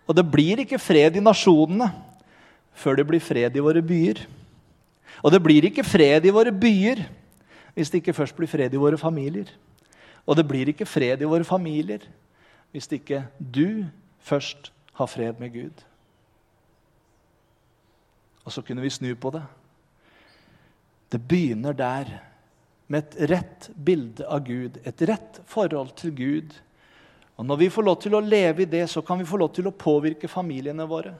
Og 0.07 0.17
det 0.17 0.25
blir 0.31 0.63
ikke 0.63 0.81
fred 0.81 1.17
i 1.19 1.25
nasjonene 1.25 1.91
før 2.77 3.01
det 3.01 3.07
blir 3.09 3.25
fred 3.25 3.57
i 3.57 3.65
våre 3.65 3.83
byer. 3.85 4.21
Og 5.25 5.33
det 5.33 5.41
blir 5.43 5.67
ikke 5.69 5.85
fred 5.87 6.29
i 6.29 6.35
våre 6.35 6.53
byer 6.53 7.03
hvis 7.77 7.93
det 7.93 8.01
ikke 8.01 8.17
først 8.17 8.37
blir 8.39 8.49
fred 8.49 8.73
i 8.73 8.81
våre 8.81 8.99
familier. 8.99 9.51
Og 10.25 10.39
det 10.39 10.47
blir 10.49 10.73
ikke 10.73 10.89
fred 10.89 11.21
i 11.21 11.29
våre 11.29 11.45
familier 11.45 12.07
hvis 12.73 12.89
ikke 12.93 13.23
du 13.39 13.85
først 14.25 14.73
har 14.97 15.09
fred 15.09 15.39
med 15.41 15.53
Gud. 15.53 15.85
Og 18.45 18.53
så 18.53 18.63
kunne 18.63 18.83
vi 18.83 18.91
snu 18.91 19.13
på 19.15 19.31
det. 19.35 19.43
Det 21.13 21.21
begynner 21.29 21.73
der, 21.77 22.11
med 22.87 23.03
et 23.03 23.31
rett 23.31 23.71
bilde 23.75 24.27
av 24.31 24.45
Gud, 24.47 24.77
et 24.87 25.01
rett 25.09 25.41
forhold 25.51 25.91
til 25.99 26.13
Gud. 26.15 26.53
Og 27.37 27.47
Når 27.47 27.57
vi 27.57 27.69
får 27.71 27.83
lov 27.83 27.97
til 28.03 28.15
å 28.15 28.21
leve 28.23 28.63
i 28.63 28.71
det, 28.71 28.85
så 28.91 29.03
kan 29.03 29.19
vi 29.19 29.27
få 29.27 29.41
lov 29.41 29.51
til 29.55 29.67
å 29.67 29.75
påvirke 29.75 30.31
familiene 30.31 30.87
våre. 30.87 31.17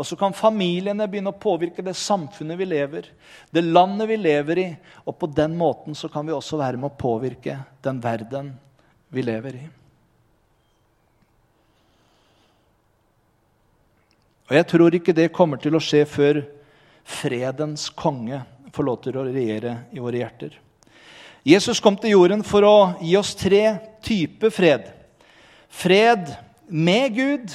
Og 0.00 0.06
så 0.08 0.16
kan 0.16 0.32
familiene 0.32 1.04
begynne 1.12 1.28
å 1.34 1.36
påvirke 1.36 1.82
det 1.84 1.92
samfunnet 1.98 2.56
vi 2.56 2.70
lever, 2.70 3.10
det 3.52 3.66
landet 3.66 4.08
vi 4.08 4.16
lever 4.16 4.60
i. 4.62 4.68
Og 5.04 5.18
på 5.20 5.28
den 5.28 5.58
måten 5.60 5.96
så 5.98 6.08
kan 6.08 6.24
vi 6.24 6.32
også 6.32 6.56
være 6.56 6.80
med 6.80 6.88
å 6.88 7.00
påvirke 7.02 7.58
den 7.84 7.98
verden 8.00 8.54
vi 9.12 9.24
lever 9.26 9.58
i. 9.58 9.66
Og 14.48 14.56
jeg 14.56 14.68
tror 14.72 14.96
ikke 14.96 15.14
det 15.14 15.28
kommer 15.36 15.60
til 15.60 15.76
å 15.76 15.82
skje 15.84 16.00
før 16.08 16.40
fredens 17.04 17.90
konge 17.92 18.40
får 18.72 18.88
lov 18.88 18.98
til 19.04 19.20
å 19.20 19.26
regjere 19.28 19.76
i 19.92 20.00
våre 20.00 20.22
hjerter. 20.22 20.56
Jesus 21.44 21.80
kom 21.84 22.00
til 22.00 22.16
jorden 22.16 22.40
for 22.46 22.64
å 22.64 22.74
gi 23.04 23.12
oss 23.20 23.34
tre 23.36 23.76
typer 24.00 24.48
fred. 24.48 24.88
Fred 25.68 26.32
med 26.72 27.20
Gud, 27.20 27.54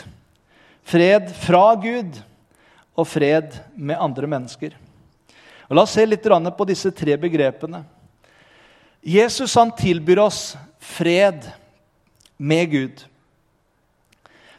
fred 0.86 1.34
fra 1.42 1.66
Gud 1.82 2.22
og 2.96 3.08
fred 3.08 3.58
med 3.75 4.00
andre 4.00 4.28
mennesker. 4.28 4.75
Og 5.68 5.75
la 5.75 5.84
oss 5.84 5.96
se 5.98 6.06
litt 6.06 6.25
på 6.25 6.68
disse 6.68 6.92
tre 6.92 7.18
begrepene. 7.18 7.84
Jesus 9.06 9.56
han 9.56 9.72
tilbyr 9.75 10.20
oss 10.24 10.56
fred 10.80 11.46
med 12.38 12.72
Gud. 12.72 13.04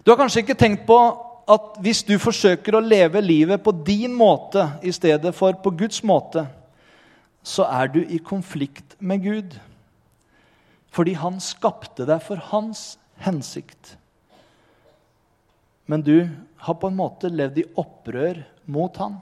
Du 0.05 0.13
har 0.13 0.19
kanskje 0.19 0.45
ikke 0.45 0.59
tenkt 0.59 0.87
på 0.87 0.99
at 1.47 1.79
hvis 1.83 2.03
du 2.07 2.17
forsøker 2.19 2.75
å 2.75 2.83
leve 2.83 3.23
livet 3.23 3.63
på 3.63 3.73
din 3.87 4.15
måte 4.15 4.67
i 4.83 4.93
stedet 4.95 5.33
for 5.35 5.55
på 5.63 5.73
Guds 5.79 6.03
måte, 6.07 6.47
så 7.47 7.67
er 7.71 7.91
du 7.95 8.01
i 8.03 8.19
konflikt 8.19 8.97
med 8.99 9.23
Gud. 9.23 9.55
Fordi 10.91 11.15
han 11.19 11.39
skapte 11.43 12.07
deg 12.09 12.23
for 12.27 12.43
hans 12.51 12.97
hensikt. 13.23 13.95
Men 15.87 16.03
du 16.03 16.29
har 16.57 16.75
på 16.75 16.91
en 16.91 16.99
måte 16.99 17.31
levd 17.31 17.63
i 17.63 17.67
opprør 17.79 18.43
mot 18.67 18.97
han. 18.99 19.17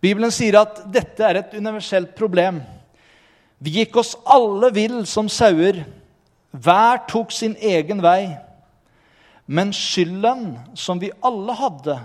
Bibelen 0.00 0.32
sier 0.32 0.58
at 0.62 0.82
dette 0.90 1.24
er 1.26 1.40
et 1.40 1.56
universelt 1.56 2.14
problem. 2.18 2.62
Vi 3.60 3.76
gikk 3.80 3.98
oss 4.00 4.14
alle 4.24 4.72
vill 4.74 5.02
som 5.06 5.28
sauer. 5.30 5.82
Hver 6.50 7.02
tok 7.10 7.34
sin 7.34 7.54
egen 7.60 8.00
vei. 8.02 8.32
Men 9.50 9.74
skylden 9.74 10.54
som 10.78 11.00
vi 11.02 11.10
alle 11.26 11.54
hadde, 11.58 11.96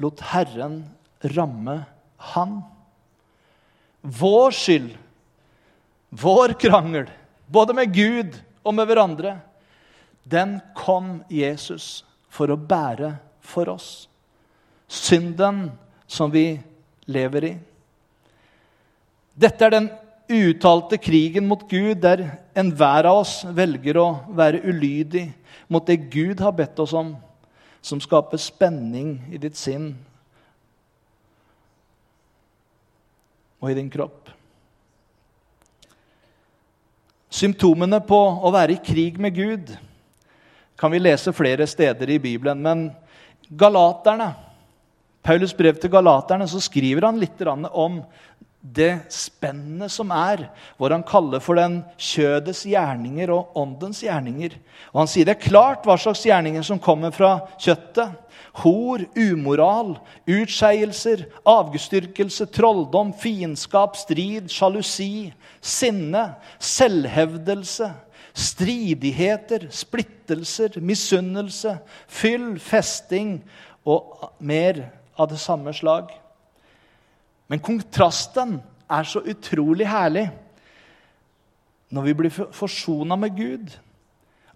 lot 0.00 0.20
Herren 0.30 0.82
ramme 1.34 1.78
han. 2.30 2.58
Vår 4.00 4.52
skyld, 4.56 4.90
vår 6.10 6.54
krangel, 6.60 7.08
både 7.48 7.76
med 7.76 7.92
Gud 7.92 8.36
og 8.64 8.76
med 8.76 8.88
hverandre, 8.88 9.38
den 10.22 10.58
kom 10.76 11.20
Jesus 11.28 12.04
for 12.30 12.52
å 12.52 12.58
bære 12.58 13.14
for 13.40 13.70
oss. 13.72 14.08
Synden 14.90 15.68
som 16.10 16.30
vi 16.32 16.60
lever 17.10 17.46
i. 17.46 17.54
Dette 19.40 19.66
er 19.66 19.74
den 19.74 19.88
uttalte 20.30 20.98
krigen 21.00 21.46
mot 21.50 21.62
Gud, 21.70 22.02
der 22.02 22.26
enhver 22.54 23.08
av 23.10 23.22
oss 23.22 23.40
velger 23.56 23.98
å 23.98 24.08
være 24.36 24.62
ulydig 24.66 25.30
mot 25.70 25.86
det 25.86 26.10
Gud 26.12 26.42
har 26.42 26.54
bedt 26.54 26.78
oss 26.82 26.94
om, 26.94 27.14
som 27.82 28.02
skaper 28.02 28.38
spenning 28.38 29.16
i 29.32 29.40
ditt 29.40 29.56
sinn 29.58 29.94
og 33.60 33.70
i 33.70 33.76
din 33.76 33.90
kropp. 33.92 34.30
Symptomene 37.30 38.00
på 38.02 38.18
å 38.18 38.50
være 38.52 38.74
i 38.76 38.82
krig 38.84 39.20
med 39.22 39.36
Gud 39.36 39.70
kan 40.80 40.92
vi 40.94 41.02
lese 41.02 41.32
flere 41.36 41.66
steder 41.68 42.10
i 42.10 42.18
Bibelen. 42.18 42.62
Men 42.64 42.88
galaterne, 43.50 44.32
Paulus 45.22 45.52
brev 45.56 45.76
til 45.76 45.92
galaterne 45.92 46.48
så 46.48 46.62
skriver 46.64 47.04
han 47.04 47.20
litt 47.20 47.42
om 47.44 48.00
det 48.60 48.92
spennet 49.12 49.92
som 49.92 50.10
er, 50.12 50.46
hvor 50.76 50.92
han 50.92 51.04
kaller 51.06 51.40
for 51.40 51.56
den 51.56 51.78
kjødets 52.00 52.66
gjerninger 52.68 53.32
og 53.32 53.56
åndens 53.56 54.02
gjerninger. 54.04 54.56
Og 54.92 55.00
Han 55.00 55.08
sier 55.08 55.28
det 55.28 55.38
er 55.38 55.48
klart 55.48 55.86
hva 55.88 55.96
slags 56.00 56.26
gjerninger 56.28 56.64
som 56.66 56.80
kommer 56.80 57.12
fra 57.12 57.38
kjøttet. 57.60 58.12
Hor, 58.60 59.04
umoral, 59.16 59.94
utskeielser, 60.28 61.22
avgudsdyrkelse, 61.48 62.48
trolldom, 62.52 63.14
fiendskap, 63.16 63.96
strid, 63.96 64.50
sjalusi, 64.52 65.30
sinne, 65.62 66.32
selvhevdelse, 66.58 67.92
stridigheter, 68.40 69.68
splittelser, 69.74 70.78
misunnelse, 70.80 71.76
fyll, 72.08 72.54
festing 72.62 73.38
og 73.88 74.30
mer 74.38 74.86
av 75.20 75.30
det 75.30 75.40
samme 75.42 75.74
slag. 75.76 76.12
Men 77.50 77.62
kontrasten 77.62 78.58
er 78.90 79.08
så 79.08 79.22
utrolig 79.26 79.88
herlig 79.90 80.28
når 81.90 82.06
vi 82.06 82.14
blir 82.14 82.34
forsona 82.54 83.16
med 83.18 83.34
Gud, 83.34 83.72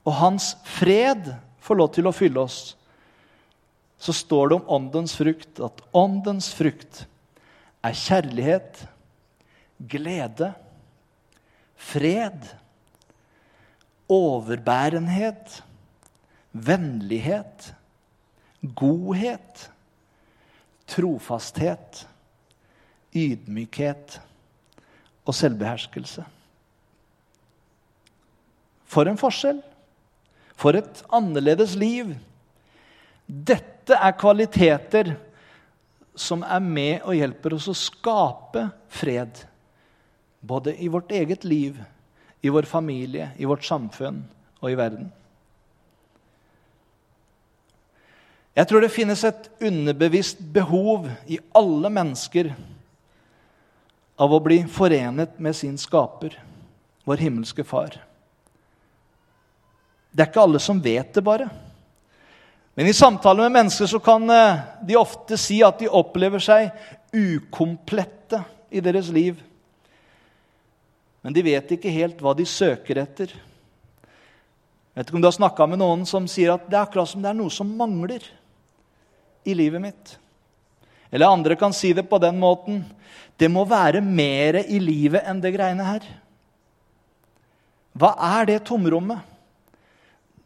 og 0.06 0.18
hans 0.20 0.52
fred 0.76 1.32
får 1.64 1.80
lov 1.80 1.90
til 1.96 2.06
å 2.06 2.14
fylle 2.14 2.44
oss. 2.44 2.76
Så 3.98 4.14
står 4.14 4.50
det 4.50 4.58
om 4.60 4.68
åndens 4.76 5.16
frukt 5.18 5.62
at 5.64 5.80
åndens 5.96 6.52
frukt 6.54 7.04
er 7.84 7.96
kjærlighet, 7.98 8.84
glede, 9.90 10.52
fred, 11.74 12.46
overbærenhet, 14.08 15.62
vennlighet, 16.52 17.74
godhet, 18.74 19.70
trofasthet 20.86 22.04
ydmykhet 23.14 24.18
og 25.24 25.36
selvbeherskelse. 25.36 26.24
For 28.84 29.08
en 29.08 29.18
forskjell! 29.18 29.62
For 30.54 30.76
et 30.78 31.02
annerledes 31.14 31.74
liv! 31.78 32.14
Dette 33.26 33.96
er 33.96 34.18
kvaliteter 34.18 35.14
som 36.14 36.44
er 36.46 36.62
med 36.62 37.06
og 37.06 37.16
hjelper 37.16 37.56
oss 37.56 37.70
å 37.70 37.76
skape 37.78 38.68
fred. 38.92 39.40
Både 40.44 40.74
i 40.76 40.90
vårt 40.92 41.10
eget 41.14 41.46
liv, 41.48 41.78
i 42.44 42.52
vår 42.52 42.66
familie, 42.68 43.30
i 43.40 43.48
vårt 43.48 43.64
samfunn 43.64 44.20
og 44.60 44.68
i 44.68 44.76
verden. 44.76 45.06
Jeg 48.54 48.68
tror 48.68 48.84
det 48.84 48.92
finnes 48.92 49.24
et 49.24 49.48
underbevisst 49.64 50.42
behov 50.54 51.08
i 51.26 51.40
alle 51.56 51.90
mennesker 51.90 52.52
av 54.20 54.34
å 54.34 54.42
bli 54.44 54.60
forenet 54.70 55.40
med 55.42 55.56
sin 55.56 55.78
skaper, 55.80 56.36
vår 57.08 57.24
himmelske 57.24 57.64
far. 57.66 57.96
Det 60.12 60.22
er 60.22 60.30
ikke 60.30 60.44
alle 60.44 60.60
som 60.62 60.84
vet 60.84 61.16
det, 61.16 61.24
bare. 61.24 61.48
Men 62.76 62.92
i 62.92 62.94
samtaler 62.94 63.48
med 63.48 63.56
mennesker 63.56 63.88
så 63.90 63.98
kan 64.04 64.28
eh, 64.30 64.60
de 64.86 65.00
ofte 65.00 65.40
si 65.40 65.62
at 65.64 65.80
de 65.80 65.90
opplever 65.90 66.42
seg 66.44 66.70
ukomplette 67.14 68.44
i 68.70 68.84
deres 68.84 69.08
liv. 69.14 69.40
Men 71.24 71.32
de 71.32 71.42
vet 71.46 71.70
ikke 71.72 71.92
helt 71.92 72.20
hva 72.20 72.34
de 72.36 72.44
søker 72.44 73.00
etter. 73.00 73.30
Jeg 73.32 75.00
vet 75.00 75.08
ikke 75.08 75.16
om 75.16 75.22
du 75.24 75.30
har 75.30 75.38
snakka 75.38 75.66
med 75.66 75.80
noen 75.80 76.04
som 76.06 76.26
sier 76.28 76.52
at 76.52 76.66
det 76.68 76.76
er 76.76 76.84
akkurat 76.84 77.08
som 77.08 77.22
det 77.24 77.30
er 77.32 77.38
noe 77.38 77.52
som 77.52 77.70
mangler 77.78 78.26
i 79.48 79.56
livet 79.56 79.80
mitt. 79.82 80.12
Eller 81.08 81.32
andre 81.32 81.56
kan 81.56 81.72
si 81.72 81.94
det 81.96 82.04
på 82.10 82.20
den 82.20 82.36
måten 82.42 82.82
det 83.40 83.48
må 83.50 83.64
være 83.66 84.02
mer 84.04 84.60
i 84.62 84.78
livet 84.82 85.24
enn 85.26 85.40
det 85.42 85.54
greiene 85.56 85.86
her. 85.86 86.04
Hva 87.96 88.12
er 88.36 88.50
det 88.50 88.60
tomrommet? 88.68 89.22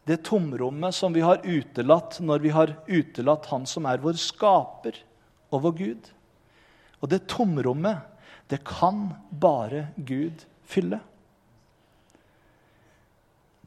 Det 0.07 0.23
tomrommet 0.25 0.95
som 0.95 1.13
vi 1.13 1.21
har 1.21 1.43
utelatt 1.43 2.17
når 2.23 2.41
vi 2.41 2.53
har 2.53 2.71
utelatt 2.87 3.45
Han 3.51 3.67
som 3.69 3.85
er 3.85 4.01
vår 4.01 4.17
skaper 4.17 4.95
og 5.51 5.65
vår 5.67 5.75
Gud. 5.77 6.07
Og 7.03 7.11
det 7.11 7.27
tomrommet, 7.29 7.99
det 8.49 8.63
kan 8.65 9.11
bare 9.29 9.89
Gud 9.97 10.47
fylle. 10.69 10.99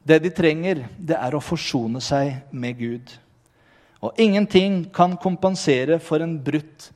Det 0.02 0.18
de 0.22 0.30
trenger, 0.34 0.86
det 0.98 1.18
er 1.18 1.34
å 1.34 1.42
forsone 1.42 2.00
seg 2.02 2.48
med 2.50 2.78
Gud. 2.78 3.12
Og 4.02 4.18
ingenting 4.18 4.84
kan 4.94 5.14
kompensere 5.20 6.00
for 6.02 6.22
en 6.24 6.34
brutt 6.42 6.88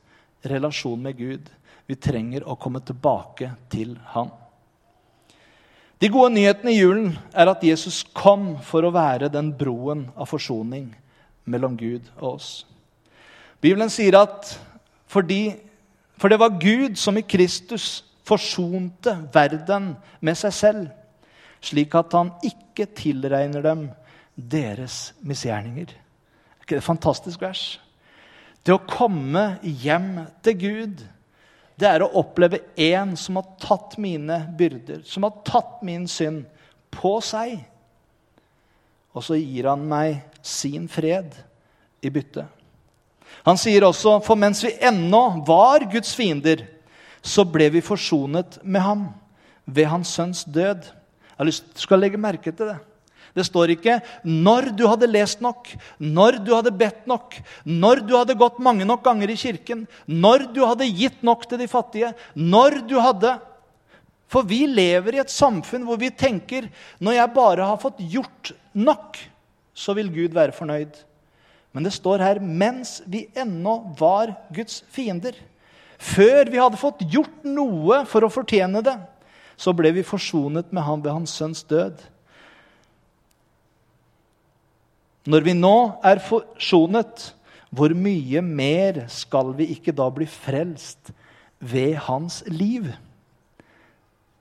relasjon 0.47 0.99
med 0.99 1.15
Gud. 1.19 1.47
Vi 1.87 1.95
trenger 1.95 2.43
å 2.43 2.57
komme 2.59 2.81
tilbake 2.83 3.53
til 3.71 3.95
Han. 4.11 4.33
De 5.97 6.09
gode 6.13 6.35
nyhetene 6.35 6.73
i 6.75 6.81
julen 6.81 7.13
er 7.33 7.49
at 7.49 7.63
Jesus 7.65 8.03
kom 8.13 8.57
for 8.61 8.85
å 8.85 8.93
være 8.93 9.31
den 9.33 9.49
broen 9.57 10.05
av 10.13 10.29
forsoning 10.29 10.91
mellom 11.47 11.77
Gud 11.79 12.05
og 12.19 12.35
oss. 12.35 12.49
Bibelen 13.63 13.89
sier 13.89 14.19
at 14.19 14.51
fordi, 15.07 15.55
For 16.17 16.27
det 16.29 16.39
var 16.41 16.59
Gud 16.59 16.97
som 16.97 17.17
i 17.17 17.21
Kristus 17.21 18.03
forsonte 18.27 19.13
verden 19.33 19.93
med 20.19 20.37
seg 20.39 20.55
selv, 20.55 20.87
slik 21.63 21.95
at 21.97 22.13
han 22.15 22.33
ikke 22.45 22.89
tilregner 22.97 23.63
dem 23.65 23.87
deres 24.37 25.15
misgjerninger. 25.25 25.89
Er 25.89 26.63
ikke 26.65 26.75
det 26.75 26.83
et 26.83 26.89
fantastisk 26.89 27.41
vers? 27.41 27.65
Det 28.65 28.75
å 28.75 28.83
komme 28.83 29.57
hjem 29.63 30.27
til 30.43 30.59
Gud 30.59 31.05
det 31.77 31.85
er 31.85 32.01
å 32.01 32.13
oppleve 32.17 32.63
en 32.81 33.13
som 33.19 33.37
har 33.37 33.51
tatt 33.61 33.99
mine 34.01 34.39
byrder, 34.57 35.03
som 35.05 35.27
har 35.27 35.35
tatt 35.45 35.83
min 35.85 36.07
synd 36.09 36.47
på 36.93 37.19
seg. 37.21 37.59
Og 39.13 39.25
så 39.25 39.37
gir 39.37 39.69
han 39.69 39.83
meg 39.89 40.23
sin 40.41 40.87
fred 40.89 41.35
i 42.01 42.09
bytte. 42.13 42.47
Han 43.45 43.59
sier 43.61 43.85
også, 43.85 44.17
for 44.25 44.39
mens 44.39 44.63
vi 44.65 44.73
ennå 44.89 45.43
var 45.45 45.85
Guds 45.91 46.15
fiender, 46.17 46.65
så 47.21 47.45
ble 47.45 47.69
vi 47.73 47.81
forsonet 47.81 48.59
med 48.63 48.81
ham 48.81 49.07
ved 49.65 49.89
hans 49.91 50.13
sønns 50.15 50.43
død. 50.45 50.85
Jeg 50.87 51.39
har 51.39 51.49
lyst 51.49 51.73
til 51.75 51.95
å 51.95 51.99
legge 51.99 52.21
merke 52.21 52.51
til 52.51 52.71
det. 52.73 52.77
Det 53.37 53.45
står 53.45 53.75
ikke 53.75 54.01
'når 54.25 54.75
du 54.75 54.87
hadde 54.87 55.07
lest 55.07 55.41
nok', 55.41 55.75
'når 55.99 56.43
du 56.43 56.55
hadde 56.55 56.71
bedt 56.71 57.05
nok', 57.05 57.37
'når 57.65 58.07
du 58.07 58.17
hadde 58.17 58.33
gått 58.33 58.59
mange 58.59 58.85
nok 58.85 59.03
ganger 59.03 59.29
i 59.29 59.35
kirken', 59.35 59.87
'når 60.07 60.53
du 60.53 60.65
hadde 60.65 60.89
gitt 60.89 61.21
nok 61.21 61.47
til 61.47 61.59
de 61.59 61.67
fattige', 61.67 62.15
'når 62.35 62.87
du 62.87 62.99
hadde 62.99 63.39
For 64.27 64.43
vi 64.43 64.65
lever 64.67 65.15
i 65.15 65.19
et 65.19 65.31
samfunn 65.31 65.85
hvor 65.85 65.97
vi 65.97 66.09
tenker 66.09 66.69
'når 66.99 67.13
jeg 67.13 67.33
bare 67.33 67.63
har 67.63 67.77
fått 67.77 67.97
gjort 67.99 68.51
nok', 68.75 69.17
så 69.73 69.93
vil 69.95 70.09
Gud 70.09 70.33
være 70.33 70.51
fornøyd. 70.51 70.91
Men 71.73 71.83
det 71.83 71.93
står 71.93 72.19
her 72.19 72.39
'mens 72.39 73.01
vi 73.07 73.29
ennå 73.35 73.95
var 73.97 74.35
Guds 74.51 74.83
fiender'. 74.91 75.35
Før 75.97 76.49
vi 76.51 76.59
hadde 76.61 76.79
fått 76.79 77.01
gjort 77.09 77.45
noe 77.47 78.03
for 78.09 78.25
å 78.25 78.31
fortjene 78.31 78.83
det, 78.85 78.95
så 79.57 79.73
ble 79.73 79.91
vi 79.95 80.05
forsonet 80.05 80.69
med 80.75 80.85
ham 80.85 81.01
ved 81.01 81.15
hans 81.15 81.33
sønns 81.39 81.63
død. 81.65 81.97
Når 85.27 85.43
vi 85.43 85.55
nå 85.57 85.77
er 86.05 86.21
forsonet, 86.23 87.31
hvor 87.73 87.91
mye 87.97 88.41
mer 88.45 89.03
skal 89.11 89.51
vi 89.57 89.71
ikke 89.73 89.95
da 89.95 90.07
bli 90.13 90.27
frelst 90.29 91.11
ved 91.59 91.97
hans 92.05 92.43
liv? 92.47 92.87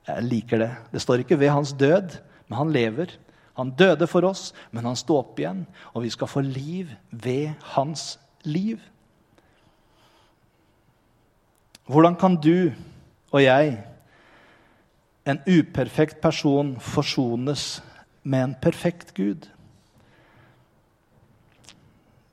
Jeg 0.07 0.27
liker 0.29 0.63
det. 0.63 0.73
Det 0.93 1.03
står 1.03 1.25
ikke 1.25 1.41
ved 1.41 1.51
hans 1.51 1.73
død, 1.75 2.21
men 2.47 2.59
han 2.61 2.71
lever. 2.75 3.17
Han 3.57 3.73
døde 3.75 4.07
for 4.07 4.29
oss, 4.29 4.53
men 4.71 4.85
han 4.87 4.99
sto 4.99 5.17
opp 5.19 5.41
igjen, 5.41 5.65
og 5.97 6.05
vi 6.05 6.13
skal 6.13 6.31
få 6.31 6.45
liv 6.45 6.93
ved 7.11 7.57
hans 7.73 8.19
liv. 8.45 8.79
Hvordan 11.87 12.17
kan 12.19 12.35
du 12.43 12.73
og 13.31 13.43
jeg, 13.43 13.77
en 15.27 15.39
uperfekt 15.47 16.21
person, 16.23 16.77
forsones 16.83 17.81
med 18.23 18.43
en 18.45 18.57
perfekt 18.63 19.15
Gud? 19.15 19.47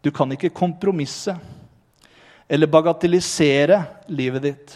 Du 0.04 0.12
kan 0.12 0.32
ikke 0.34 0.52
kompromisse 0.54 1.36
eller 2.50 2.68
bagatellisere 2.68 3.80
livet 4.12 4.44
ditt. 4.44 4.74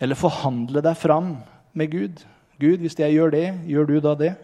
Eller 0.00 0.16
forhandle 0.16 0.82
deg 0.84 0.96
fram 0.96 1.34
med 1.76 1.90
Gud. 1.92 2.22
Gud, 2.60 2.80
hvis 2.80 2.96
jeg 3.00 3.16
gjør 3.16 3.34
det, 3.34 3.46
gjør 3.68 3.88
du 3.88 3.96
da 4.04 4.14
det? 4.16 4.34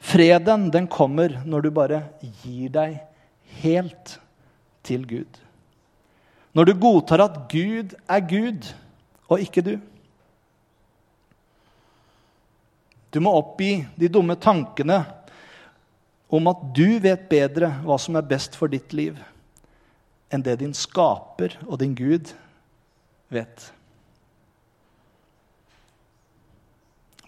Freden 0.00 0.70
den 0.72 0.86
kommer 0.88 1.40
når 1.44 1.66
du 1.66 1.70
bare 1.76 2.04
gir 2.42 2.72
deg 2.72 3.00
helt 3.60 4.16
til 4.86 5.04
Gud. 5.08 5.40
Når 6.54 6.66
du 6.66 6.74
godtar 6.82 7.22
at 7.22 7.38
Gud 7.50 7.94
er 8.10 8.26
Gud, 8.26 8.66
og 9.30 9.42
ikke 9.42 9.62
du. 9.62 9.74
Du 13.14 13.20
må 13.22 13.32
oppgi 13.38 13.84
de 13.98 14.10
dumme 14.10 14.36
tankene 14.38 15.02
om 16.30 16.46
at 16.50 16.62
du 16.74 16.98
vet 17.02 17.26
bedre 17.30 17.72
hva 17.82 17.98
som 17.98 18.18
er 18.18 18.26
best 18.26 18.54
for 18.58 18.70
ditt 18.70 18.94
liv, 18.94 19.18
enn 20.30 20.42
det 20.46 20.60
din 20.60 20.74
skaper 20.74 21.56
og 21.66 21.80
din 21.82 21.94
Gud 21.98 22.30
vet. 23.34 23.70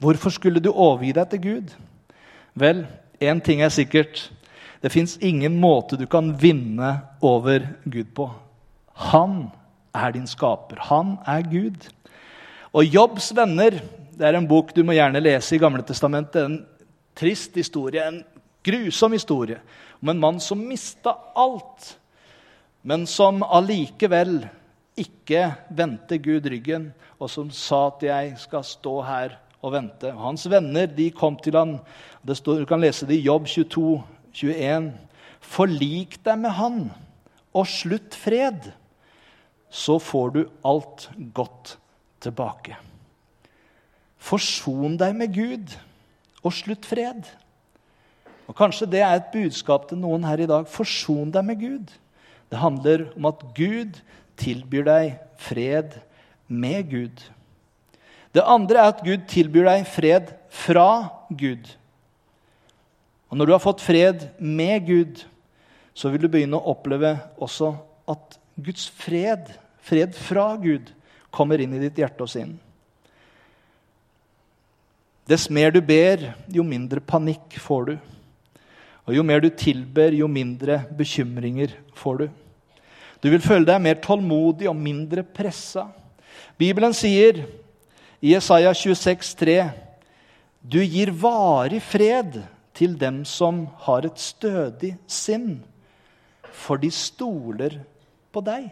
Hvorfor 0.02 0.34
skulle 0.34 0.62
du 0.62 0.70
overgi 0.70 1.12
deg 1.14 1.30
til 1.30 1.42
Gud? 1.42 1.74
Vel, 2.58 2.86
én 3.22 3.42
ting 3.42 3.62
er 3.62 3.70
sikkert. 3.70 4.30
Det 4.82 4.90
fins 4.90 5.14
ingen 5.22 5.60
måte 5.62 5.98
du 5.98 6.08
kan 6.10 6.32
vinne 6.38 6.96
over 7.22 7.68
Gud 7.86 8.10
på. 8.14 8.26
Han 8.94 9.50
er 9.94 10.12
din 10.12 10.26
skaper. 10.26 10.80
Han 10.88 11.18
er 11.26 11.42
Gud. 11.42 11.88
Og 12.72 12.84
Jobbs 12.84 13.32
venner 13.36 13.80
det 14.12 14.28
er 14.28 14.36
en 14.36 14.48
bok 14.48 14.74
du 14.76 14.82
må 14.84 14.94
gjerne 14.96 15.22
lese 15.22 15.56
i 15.56 15.60
Gamle 15.60 15.84
Testamentet. 15.86 16.44
En 16.44 16.58
trist 17.16 17.56
historie, 17.56 18.04
en 18.04 18.22
grusom 18.64 19.16
historie 19.16 19.58
om 20.02 20.10
en 20.12 20.20
mann 20.20 20.40
som 20.42 20.60
mista 20.66 21.14
alt, 21.38 21.96
men 22.82 23.06
som 23.06 23.44
allikevel 23.46 24.42
ikke 24.98 25.46
vendte 25.72 26.18
Gud 26.22 26.48
ryggen, 26.50 26.90
og 27.22 27.30
som 27.30 27.50
sa 27.50 27.86
at 27.86 28.02
'jeg 28.02 28.38
skal 28.38 28.64
stå 28.64 29.02
her 29.02 29.38
og 29.62 29.72
vente'. 29.72 30.16
Hans 30.18 30.50
venner 30.50 30.86
de 30.86 31.10
kom 31.10 31.36
til 31.36 31.56
han, 31.56 31.80
står, 32.26 32.58
Du 32.58 32.64
kan 32.66 32.80
lese 32.80 33.06
det 33.06 33.14
i 33.14 33.26
Jobb 33.26 33.46
22, 33.46 34.02
21. 34.34 34.92
Forlik 35.40 36.24
deg 36.24 36.38
med 36.38 36.50
han, 36.50 36.90
og 37.54 37.66
slutt 37.66 38.14
fred. 38.14 38.72
Så 39.72 39.96
får 40.02 40.34
du 40.34 40.42
alt 40.68 41.08
godt 41.32 41.76
tilbake. 42.22 42.76
Forson 44.22 44.98
deg 45.00 45.16
med 45.18 45.32
Gud, 45.34 45.72
og 46.42 46.54
slutt 46.54 46.86
fred. 46.86 47.24
Og 48.50 48.56
Kanskje 48.58 48.90
det 48.90 49.00
er 49.02 49.16
et 49.16 49.32
budskap 49.32 49.88
til 49.88 50.00
noen 50.02 50.26
her 50.28 50.42
i 50.42 50.48
dag. 50.50 50.68
Forson 50.68 51.32
deg 51.32 51.46
med 51.46 51.60
Gud. 51.62 51.92
Det 52.52 52.60
handler 52.60 53.06
om 53.16 53.30
at 53.30 53.44
Gud 53.56 54.02
tilbyr 54.36 54.84
deg 54.86 55.14
fred 55.40 55.96
med 56.52 56.90
Gud. 56.90 57.22
Det 58.32 58.44
andre 58.44 58.80
er 58.80 58.92
at 58.92 59.00
Gud 59.04 59.24
tilbyr 59.28 59.68
deg 59.70 59.88
fred 59.88 60.34
fra 60.52 60.88
Gud. 61.30 61.64
Og 63.32 63.38
Når 63.38 63.48
du 63.48 63.52
har 63.52 63.64
fått 63.64 63.80
fred 63.80 64.28
med 64.38 64.86
Gud, 64.86 65.24
så 65.94 66.12
vil 66.12 66.24
du 66.24 66.28
begynne 66.28 66.58
å 66.58 66.72
oppleve 66.74 67.14
også 67.40 67.72
at 68.08 68.36
Guds 68.60 68.84
fred, 68.92 69.48
fred 69.82 70.14
fra 70.16 70.52
Gud, 70.60 70.92
kommer 71.32 71.60
inn 71.60 71.74
i 71.76 71.80
ditt 71.82 71.98
hjerte 71.98 72.24
og 72.24 72.30
sinn. 72.30 72.54
Dess 75.28 75.48
mer 75.50 75.70
du 75.72 75.80
ber, 75.84 76.32
jo 76.50 76.64
mindre 76.66 77.00
panikk 77.00 77.56
får 77.62 77.84
du. 77.88 77.94
Og 79.06 79.16
jo 79.16 79.24
mer 79.26 79.42
du 79.42 79.48
tilber, 79.54 80.14
jo 80.14 80.28
mindre 80.30 80.82
bekymringer 80.98 81.74
får 81.98 82.24
du. 82.24 82.26
Du 83.22 83.30
vil 83.30 83.42
føle 83.42 83.66
deg 83.66 83.82
mer 83.82 84.00
tålmodig 84.02 84.68
og 84.70 84.78
mindre 84.78 85.22
pressa. 85.22 85.86
Bibelen 86.58 86.94
sier 86.94 87.44
i 88.22 88.34
Jesaja 88.34 88.74
26, 88.74 89.34
3, 89.38 89.56
Du 90.62 90.78
gir 90.82 91.10
varig 91.10 91.80
fred 91.82 92.42
til 92.74 92.94
dem 92.98 93.24
som 93.26 93.64
har 93.86 94.06
et 94.06 94.18
stødig 94.18 94.94
sinn, 95.10 95.62
for 96.52 96.78
de 96.78 96.90
stoler 96.94 97.80
på 98.32 98.42
deg. 98.46 98.70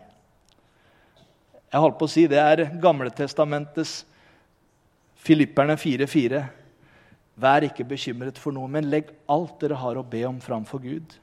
Jeg 1.71 1.83
holdt 1.85 1.99
på 2.01 2.07
å 2.09 2.11
si 2.11 2.25
det 2.27 2.41
er 2.43 2.65
Gamletestamentets 2.83 4.01
Filipperne 5.21 5.77
4,4. 5.79 6.41
Vær 7.41 7.67
ikke 7.67 7.87
bekymret 7.87 8.41
for 8.41 8.55
noe, 8.57 8.69
men 8.69 8.89
legg 8.91 9.13
alt 9.31 9.61
dere 9.63 9.79
har 9.79 10.01
å 10.01 10.07
be 10.07 10.25
om, 10.29 10.41
framfor 10.43 10.83
Gud. 10.83 11.15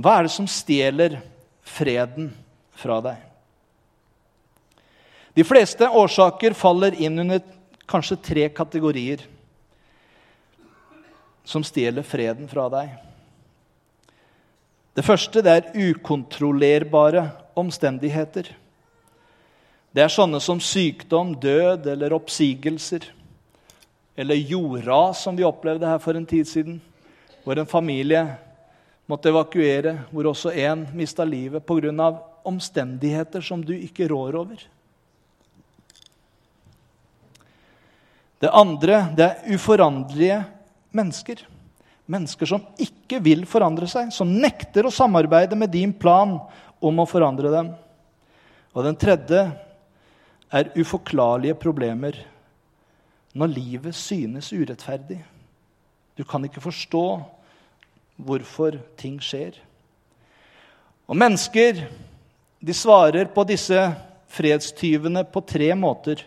Hva 0.00 0.16
er 0.16 0.28
det 0.28 0.32
som 0.32 0.46
stjeler 0.48 1.18
freden 1.66 2.30
fra 2.80 3.00
deg? 3.04 3.26
De 5.36 5.44
fleste 5.46 5.86
årsaker 5.86 6.56
faller 6.58 6.96
inn 7.02 7.18
under 7.22 7.42
kanskje 7.90 8.16
tre 8.22 8.46
kategorier 8.54 9.26
som 11.44 11.64
stjeler 11.66 12.06
freden 12.06 12.48
fra 12.50 12.68
deg. 12.72 12.94
Det 14.94 15.04
første 15.06 15.42
det 15.44 15.52
er 15.54 15.90
ukontrollerbare 15.90 17.24
omstendigheter. 17.58 18.50
Det 19.90 20.04
er 20.04 20.12
sånne 20.12 20.38
som 20.42 20.60
sykdom, 20.62 21.34
død 21.42 21.88
eller 21.90 22.14
oppsigelser. 22.14 23.08
Eller 24.14 24.38
jordras, 24.38 25.24
som 25.24 25.36
vi 25.36 25.46
opplevde 25.46 25.88
her 25.88 25.98
for 25.98 26.14
en 26.14 26.26
tid 26.28 26.46
siden. 26.46 26.80
Hvor 27.42 27.58
en 27.58 27.70
familie 27.70 28.22
måtte 29.10 29.32
evakuere, 29.32 29.96
hvor 30.10 30.30
også 30.30 30.52
en 30.54 30.86
mista 30.94 31.24
livet 31.24 31.66
pga. 31.66 32.10
omstendigheter 32.42 33.40
som 33.40 33.60
du 33.64 33.74
ikke 33.74 34.08
rår 34.08 34.34
over. 34.34 34.60
Det 38.40 38.48
andre 38.48 39.02
det 39.16 39.24
er 39.24 39.54
uforanderlige 39.54 40.44
mennesker. 40.96 41.42
Mennesker 42.06 42.46
som 42.46 42.62
ikke 42.78 43.20
vil 43.20 43.44
forandre 43.46 43.86
seg, 43.86 44.08
som 44.12 44.32
nekter 44.32 44.86
å 44.86 44.94
samarbeide 44.94 45.58
med 45.58 45.70
din 45.70 45.92
plan 45.92 46.38
om 46.80 47.02
å 47.02 47.08
forandre 47.08 47.52
dem. 47.52 47.72
Og 48.74 48.86
den 48.86 48.98
tredje 48.98 49.44
er 50.50 50.72
uforklarlige 50.76 51.58
problemer 51.60 52.16
når 53.38 53.52
livet 53.54 53.94
synes 53.94 54.50
urettferdig. 54.52 55.20
Du 56.18 56.24
kan 56.26 56.42
ikke 56.44 56.62
forstå 56.62 57.04
hvorfor 58.20 58.76
ting 59.00 59.20
skjer. 59.22 59.54
Og 61.10 61.18
mennesker 61.18 61.84
de 62.60 62.74
svarer 62.76 63.30
på 63.32 63.44
disse 63.48 63.78
fredstyvene 64.30 65.24
på 65.26 65.42
tre 65.46 65.70
måter. 65.78 66.22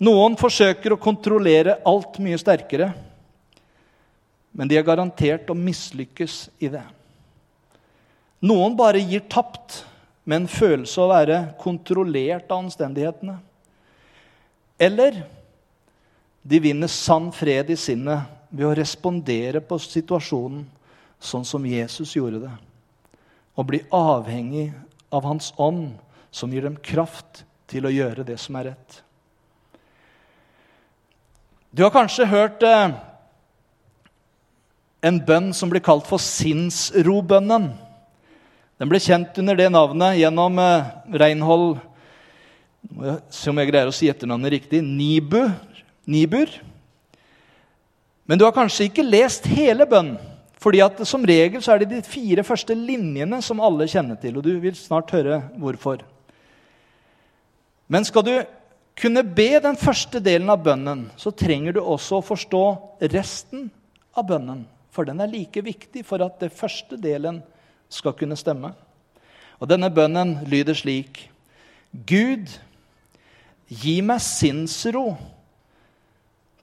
Noen 0.00 0.36
forsøker 0.40 0.94
å 0.94 1.00
kontrollere 1.00 1.80
alt 1.88 2.18
mye 2.22 2.38
sterkere, 2.40 2.90
men 4.56 4.70
de 4.70 4.78
er 4.78 4.86
garantert 4.86 5.50
å 5.50 5.56
mislykkes 5.56 6.46
i 6.62 6.70
det. 6.72 6.84
Noen 8.40 8.76
bare 8.76 9.02
gir 9.04 9.26
tapt 9.28 9.82
med 10.24 10.42
en 10.42 10.48
følelse 10.48 11.00
av 11.00 11.06
å 11.06 11.12
være 11.12 11.38
kontrollert 11.60 12.48
av 12.48 12.64
anstendighetene. 12.64 13.36
Eller 14.80 15.22
de 16.42 16.60
vinner 16.62 16.88
sann 16.88 17.28
fred 17.36 17.72
i 17.72 17.76
sinnet 17.76 18.28
ved 18.48 18.66
å 18.66 18.76
respondere 18.78 19.60
på 19.60 19.76
situasjonen 19.82 20.64
sånn 21.20 21.44
som 21.44 21.66
Jesus 21.68 22.14
gjorde 22.16 22.40
det. 22.46 22.54
Og 23.60 23.68
bli 23.68 23.82
avhengig 23.92 24.70
av 25.12 25.26
Hans 25.28 25.50
ånd, 25.60 25.92
som 26.30 26.52
gir 26.54 26.64
dem 26.64 26.78
kraft 26.80 27.42
til 27.68 27.86
å 27.86 27.92
gjøre 27.92 28.24
det 28.24 28.38
som 28.40 28.56
er 28.56 28.70
rett. 28.70 29.00
Du 31.70 31.82
har 31.84 31.92
kanskje 31.94 32.26
hørt 32.26 32.62
eh, 32.66 32.94
en 35.06 35.20
bønn 35.26 35.52
som 35.54 35.70
blir 35.70 35.82
kalt 35.84 36.08
for 36.08 36.22
sinnsrobønnen. 36.22 37.68
Den 38.80 38.88
ble 38.88 38.96
kjent 38.96 39.36
under 39.42 39.58
det 39.58 39.68
navnet 39.68 40.16
gjennom 40.16 40.58
eh, 40.62 40.90
Reinhold 41.20 41.78
Se 43.28 43.50
om 43.50 43.58
jeg 43.60 43.68
greier 43.68 43.90
å 43.90 43.92
si 43.92 44.06
etternavnet 44.08 44.54
riktig. 44.54 44.78
Nibu, 44.80 45.50
Nibur. 46.08 46.48
Men 48.24 48.40
du 48.40 48.46
har 48.46 48.54
kanskje 48.56 48.86
ikke 48.88 49.04
lest 49.04 49.44
hele 49.52 49.84
bønnen. 49.84 50.16
fordi 50.56 50.80
at 50.80 50.96
Som 51.06 51.26
regel 51.28 51.60
så 51.60 51.74
er 51.74 51.78
det 51.84 51.90
de 51.90 52.00
fire 52.02 52.42
første 52.42 52.74
linjene 52.74 53.42
som 53.42 53.60
alle 53.60 53.84
kjenner 53.84 54.16
til. 54.16 54.38
og 54.38 54.44
Du 54.44 54.58
vil 54.60 54.74
snart 54.74 55.12
høre 55.12 55.42
hvorfor. 55.60 56.00
Men 57.86 58.04
skal 58.04 58.22
du 58.24 58.34
kunne 58.96 59.22
be 59.22 59.60
den 59.60 59.76
første 59.76 60.20
delen 60.20 60.48
av 60.48 60.64
bønnen, 60.64 61.10
så 61.16 61.30
trenger 61.30 61.72
du 61.76 61.80
også 61.80 62.20
å 62.20 62.24
forstå 62.24 62.64
resten 63.12 63.70
av 64.16 64.24
bønnen. 64.24 64.64
For 64.90 65.04
den 65.04 65.20
er 65.20 65.28
like 65.28 65.60
viktig 65.60 66.04
for 66.04 66.24
at 66.24 66.40
det 66.40 66.52
første 66.52 66.96
delen 66.96 67.42
skal 67.90 68.14
kunne 68.16 68.38
stemme. 68.38 68.72
Og 69.60 69.68
denne 69.68 69.90
bønnen 69.92 70.38
lyder 70.48 70.78
slik 70.78 71.26
Gud, 71.90 72.46
gi 73.66 73.98
meg 74.06 74.22
sinnsro 74.22 75.16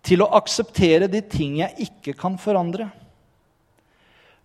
til 0.08 0.24
å 0.24 0.30
akseptere 0.40 1.10
de 1.12 1.20
ting 1.20 1.60
jeg 1.60 1.90
ikke 1.90 2.16
kan 2.20 2.38
forandre. 2.40 2.88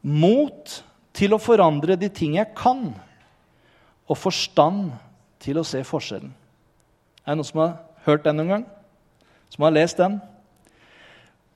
Mot 0.03 0.83
til 1.15 1.37
å 1.37 1.41
forandre 1.43 1.95
de 1.99 2.11
ting 2.11 2.35
jeg 2.39 2.51
kan. 2.59 2.89
Og 4.11 4.19
forstand 4.19 4.91
til 5.43 5.61
å 5.61 5.67
se 5.67 5.85
forskjellen. 5.87 6.33
Er 7.23 7.33
det 7.33 7.39
noen 7.39 7.47
som 7.47 7.63
har 7.63 7.75
hørt 8.07 8.27
den 8.27 8.41
noen 8.41 8.55
gang? 8.57 8.69
Som 9.53 9.67
har 9.67 9.75
lest 9.75 10.03
den? 10.03 10.19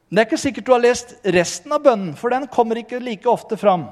Det 0.06 0.22
er 0.22 0.28
ikke 0.28 0.38
sikkert 0.38 0.68
du 0.68 0.70
har 0.70 0.84
lest 0.84 1.16
resten 1.34 1.74
av 1.74 1.82
bønnen, 1.82 2.12
for 2.14 2.30
den 2.30 2.46
kommer 2.46 2.78
ikke 2.78 3.02
like 3.02 3.26
ofte 3.26 3.58
fram. 3.58 3.88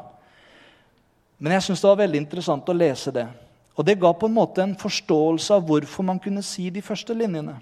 Men 1.38 1.56
jeg 1.56 1.66
syns 1.66 1.82
det 1.82 1.90
var 1.90 2.02
veldig 2.04 2.20
interessant 2.22 2.68
å 2.70 2.76
lese 2.76 3.12
det. 3.14 3.26
Og 3.74 3.86
det 3.86 3.98
ga 3.98 4.12
på 4.14 4.28
en 4.30 4.36
måte 4.36 4.62
en 4.62 4.76
forståelse 4.78 5.56
av 5.56 5.64
hvorfor 5.66 6.06
man 6.06 6.20
kunne 6.22 6.44
si 6.46 6.68
de 6.70 6.82
første 6.84 7.14
linjene. 7.16 7.56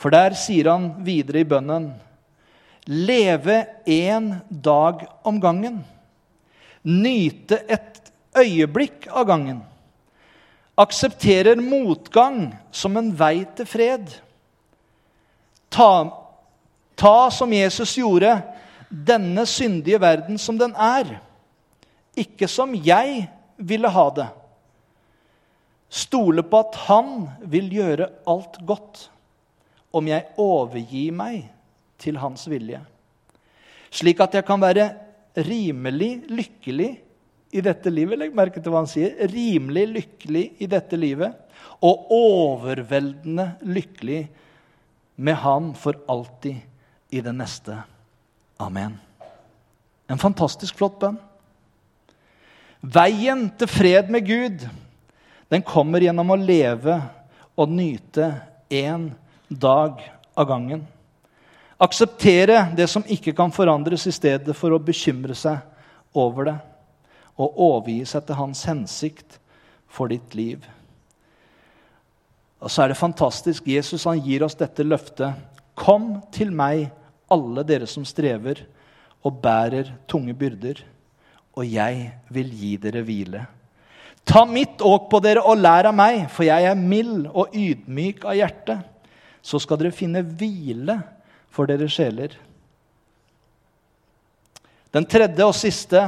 For 0.00 0.12
der 0.12 0.36
sier 0.38 0.70
han 0.72 0.92
videre 1.04 1.42
i 1.42 1.48
bønnen 1.48 1.92
Leve 2.88 3.66
én 3.84 4.32
dag 4.48 5.04
om 5.28 5.36
gangen. 5.38 5.82
Nyte 6.82 7.60
et 7.68 8.00
øyeblikk 8.40 9.04
av 9.12 9.28
gangen. 9.28 9.60
Aksepterer 10.80 11.60
motgang 11.60 12.48
som 12.72 12.96
en 12.96 13.12
vei 13.12 13.44
til 13.54 13.68
fred. 13.68 14.08
Ta, 15.70 16.08
ta 16.96 17.18
som 17.30 17.52
Jesus 17.52 17.92
gjorde, 18.00 18.32
denne 18.88 19.44
syndige 19.46 20.00
verden 20.02 20.40
som 20.40 20.56
den 20.58 20.72
er 20.74 21.20
ikke 22.22 22.48
som 22.50 22.74
jeg 22.74 23.24
ville 23.56 23.90
ha 23.92 24.06
det. 24.16 24.28
Stole 25.90 26.44
på 26.46 26.60
at 26.62 26.78
Han 26.86 27.14
vil 27.50 27.70
gjøre 27.74 28.10
alt 28.30 28.60
godt 28.66 29.08
om 29.96 30.06
jeg 30.06 30.28
overgir 30.38 31.14
meg 31.16 31.48
til 32.00 32.20
Hans 32.22 32.46
vilje. 32.50 32.78
Slik 33.90 34.20
at 34.22 34.36
jeg 34.38 34.46
kan 34.46 34.62
være 34.62 34.86
rimelig 35.34 36.12
lykkelig 36.30 36.90
i 37.50 37.62
dette 37.64 37.90
livet. 37.90 38.20
Legg 38.20 38.36
merke 38.36 38.62
til 38.62 38.72
hva 38.72 38.84
han 38.84 38.90
sier. 38.90 39.16
Rimelig 39.30 39.86
lykkelig 39.90 40.44
i 40.62 40.68
dette 40.70 40.98
livet. 40.98 41.34
Og 41.82 42.12
overveldende 42.14 43.56
lykkelig 43.66 44.22
med 45.20 45.36
Han 45.42 45.72
for 45.76 45.98
alltid 46.08 46.60
i 47.10 47.20
det 47.24 47.34
neste. 47.34 47.80
Amen. 48.60 48.94
En 50.10 50.20
fantastisk 50.20 50.78
flott 50.78 51.00
bønn. 51.02 51.18
Veien 52.80 53.48
til 53.60 53.68
fred 53.68 54.08
med 54.12 54.24
Gud 54.24 54.62
den 55.50 55.64
kommer 55.66 56.00
gjennom 56.00 56.30
å 56.30 56.38
leve 56.38 56.94
og 57.58 57.72
nyte 57.74 58.30
én 58.70 59.08
dag 59.50 59.98
av 60.38 60.46
gangen. 60.46 60.84
Akseptere 61.80 62.68
det 62.76 62.86
som 62.92 63.02
ikke 63.02 63.34
kan 63.36 63.50
forandres, 63.52 64.06
i 64.06 64.14
stedet 64.14 64.54
for 64.56 64.70
å 64.70 64.78
bekymre 64.78 65.34
seg 65.34 65.58
over 66.14 66.46
det. 66.52 66.56
Og 67.40 67.58
overgi 67.66 68.04
seg 68.06 68.28
til 68.28 68.38
hans 68.38 68.62
hensikt 68.68 69.40
for 69.90 70.12
ditt 70.12 70.36
liv. 70.38 70.62
Og 72.60 72.70
så 72.70 72.84
er 72.84 72.92
det 72.92 73.00
fantastisk. 73.00 73.66
Jesus 73.66 74.06
han 74.06 74.22
gir 74.22 74.44
oss 74.46 74.58
dette 74.60 74.86
løftet. 74.86 75.34
Kom 75.74 76.20
til 76.30 76.54
meg, 76.54 76.92
alle 77.32 77.66
dere 77.66 77.90
som 77.90 78.06
strever 78.06 78.62
og 79.26 79.40
bærer 79.42 79.90
tunge 80.10 80.36
byrder 80.36 80.84
og 81.58 81.66
jeg 81.66 82.10
vil 82.30 82.52
gi 82.54 82.74
dere 82.80 83.02
hvile. 83.06 83.46
Ta 84.24 84.44
mitt 84.46 84.82
åk 84.84 85.08
på 85.10 85.20
dere 85.24 85.42
og 85.42 85.58
lær 85.58 85.88
av 85.90 85.96
meg, 85.96 86.26
for 86.30 86.46
jeg 86.46 86.68
er 86.68 86.78
mild 86.78 87.26
og 87.32 87.54
ydmyk 87.56 88.24
av 88.28 88.36
hjerte. 88.38 88.76
Så 89.42 89.58
skal 89.62 89.80
dere 89.80 89.96
finne 89.96 90.22
hvile 90.22 91.00
for 91.50 91.66
deres 91.66 91.96
sjeler. 91.96 92.36
Den 94.94 95.06
tredje 95.06 95.46
og 95.46 95.56
siste 95.56 96.02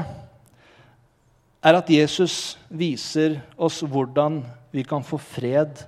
er 1.63 1.79
at 1.79 1.91
Jesus 1.91 2.57
viser 2.69 3.39
oss 3.57 3.81
hvordan 3.87 4.41
vi 4.75 4.85
kan 4.87 5.05
få 5.07 5.19
fred 5.21 5.85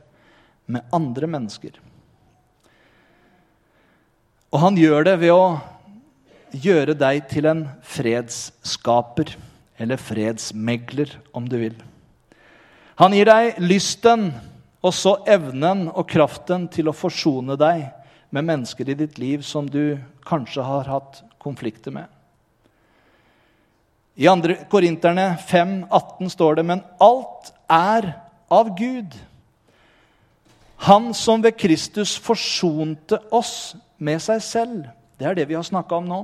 med 0.70 0.86
andre 0.94 1.28
mennesker. 1.30 1.76
Og 4.54 4.60
han 4.62 4.78
gjør 4.78 5.08
det 5.08 5.16
ved 5.24 5.34
å 5.34 5.46
gjøre 6.54 6.94
deg 6.98 7.26
til 7.30 7.48
en 7.50 7.64
fredsskaper. 7.82 9.34
Eller 9.78 9.98
fredsmegler, 9.98 11.10
om 11.34 11.48
du 11.50 11.58
vil. 11.58 11.76
Han 13.00 13.14
gir 13.16 13.26
deg 13.26 13.58
lysten 13.58 14.28
og 14.84 14.92
så 14.94 15.16
evnen 15.26 15.88
og 15.90 16.06
kraften 16.10 16.68
til 16.70 16.90
å 16.90 16.94
forsone 16.94 17.56
deg 17.58 17.88
med 18.34 18.46
mennesker 18.46 18.90
i 18.90 18.98
ditt 18.98 19.18
liv 19.18 19.42
som 19.46 19.66
du 19.66 19.96
kanskje 20.26 20.62
har 20.62 20.90
hatt 20.90 21.22
konflikter 21.42 21.94
med. 21.94 22.06
I 24.14 24.28
2. 24.30 24.68
Korinterne 24.70 25.32
5, 25.42 25.86
18 25.90 26.30
står 26.30 26.60
det, 26.60 26.64
men 26.70 26.84
alt 27.02 27.50
er 27.66 28.12
av 28.52 28.70
Gud. 28.78 29.16
Han 30.86 31.10
som 31.16 31.42
ved 31.42 31.56
Kristus 31.58 32.14
forsonte 32.20 33.18
oss 33.34 33.74
med 33.98 34.22
seg 34.22 34.42
selv. 34.44 34.84
Det 35.18 35.26
er 35.26 35.38
det 35.38 35.48
vi 35.50 35.58
har 35.58 35.66
snakka 35.66 35.98
om 35.98 36.06
nå. 36.10 36.20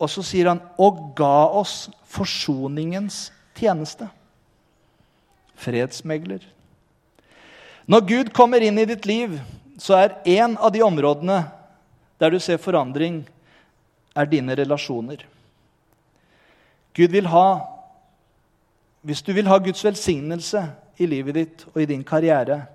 Og 0.00 0.08
så 0.08 0.22
sier 0.24 0.48
han 0.48 0.62
'og 0.78 1.12
ga 1.16 1.46
oss 1.46 1.90
forsoningens 2.04 3.32
tjeneste'. 3.54 4.08
fredsmegler. 5.60 6.40
Når 7.86 8.00
Gud 8.00 8.32
kommer 8.32 8.62
inn 8.64 8.78
i 8.78 8.86
ditt 8.88 9.06
liv, 9.06 9.40
så 9.78 9.96
er 9.98 10.16
en 10.24 10.56
av 10.56 10.72
de 10.72 10.82
områdene 10.82 11.42
der 12.20 12.30
du 12.30 12.38
ser 12.40 12.56
forandring, 12.56 13.22
er 14.16 14.26
dine 14.26 14.56
relasjoner. 14.58 15.22
Gud 16.94 17.10
vil 17.10 17.26
ha 17.30 17.66
Hvis 19.00 19.22
du 19.22 19.32
vil 19.32 19.46
ha 19.48 19.56
Guds 19.56 19.80
velsignelse 19.80 20.60
i 21.00 21.06
livet 21.08 21.34
ditt 21.34 21.62
og 21.70 21.78
i 21.80 21.86
din 21.88 22.02
karriere, 22.04 22.66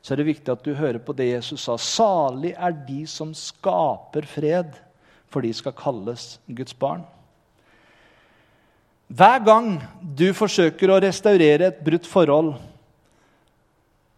så 0.00 0.14
er 0.14 0.16
det 0.16 0.24
viktig 0.30 0.48
at 0.48 0.62
du 0.64 0.72
hører 0.72 0.96
på 1.04 1.12
det 1.12 1.26
Jesus 1.34 1.66
sa. 1.66 1.76
Salig 1.76 2.54
er 2.56 2.72
de 2.72 3.02
som 3.04 3.34
skaper 3.36 4.24
fred, 4.24 4.70
for 5.36 5.44
de 5.44 5.52
skal 5.52 5.74
kalles 5.76 6.38
Guds 6.48 6.72
barn. 6.80 7.02
Hver 9.12 9.42
gang 9.44 9.74
du 10.00 10.30
forsøker 10.32 10.88
å 10.88 11.02
restaurere 11.04 11.68
et 11.68 11.82
brutt 11.84 12.08
forhold, 12.08 12.54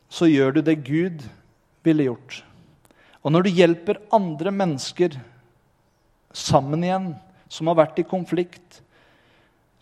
så 0.07 0.29
gjør 0.31 0.55
du 0.55 0.61
det 0.63 0.77
Gud 0.87 1.25
ville 1.83 2.07
gjort. 2.07 2.39
Og 3.27 3.35
når 3.35 3.49
du 3.49 3.59
hjelper 3.59 3.99
andre 4.15 4.53
mennesker 4.55 5.19
sammen 6.31 6.87
igjen, 6.87 7.11
som 7.51 7.67
har 7.67 7.81
vært 7.83 7.99
i 7.99 8.07
konflikt, 8.07 8.79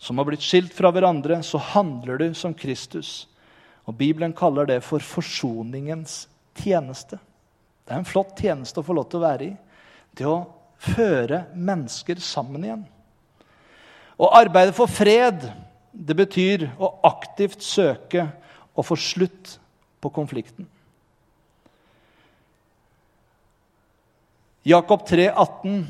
som 0.01 0.17
har 0.17 0.25
blitt 0.25 0.41
skilt 0.41 0.73
fra 0.73 0.89
hverandre, 0.89 1.37
så 1.45 1.61
handler 1.61 2.17
du 2.17 2.27
som 2.33 2.57
Kristus. 2.57 3.27
Og 3.85 3.93
Bibelen 4.01 4.33
kaller 4.33 4.65
det 4.65 4.81
for 4.89 5.05
forsoningens 5.05 6.23
tjeneste. 6.57 7.21
Det 7.85 7.93
er 7.93 8.01
en 8.01 8.09
flott 8.09 8.33
tjeneste 8.41 8.81
å 8.81 8.89
få 8.89 8.97
lov 8.97 9.11
til 9.11 9.21
å 9.21 9.27
være 9.29 9.51
i. 9.51 9.55
Det 10.17 10.25
å 10.25 10.41
føre 10.81 11.45
mennesker 11.53 12.19
sammen 12.23 12.65
igjen. 12.65 12.85
Å 14.17 14.31
arbeide 14.39 14.73
for 14.73 14.89
fred, 14.89 15.45
det 15.91 16.15
betyr 16.17 16.67
å 16.77 16.91
aktivt 17.07 17.61
søke 17.65 18.27
å 18.77 18.85
få 18.85 18.97
slutt 18.99 19.57
på 20.01 20.11
konflikten. 20.13 20.67
Jakob 24.67 25.05
3, 25.07 25.29
18, 25.31 25.85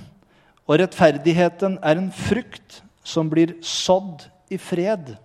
og 0.67 0.79
rettferdigheten 0.81 1.79
er 1.81 1.97
en 1.97 2.11
frukt 2.13 2.81
som 3.07 3.29
blir 3.31 3.55
sådd 3.65 4.27
i 4.53 4.59
fred 4.61 5.15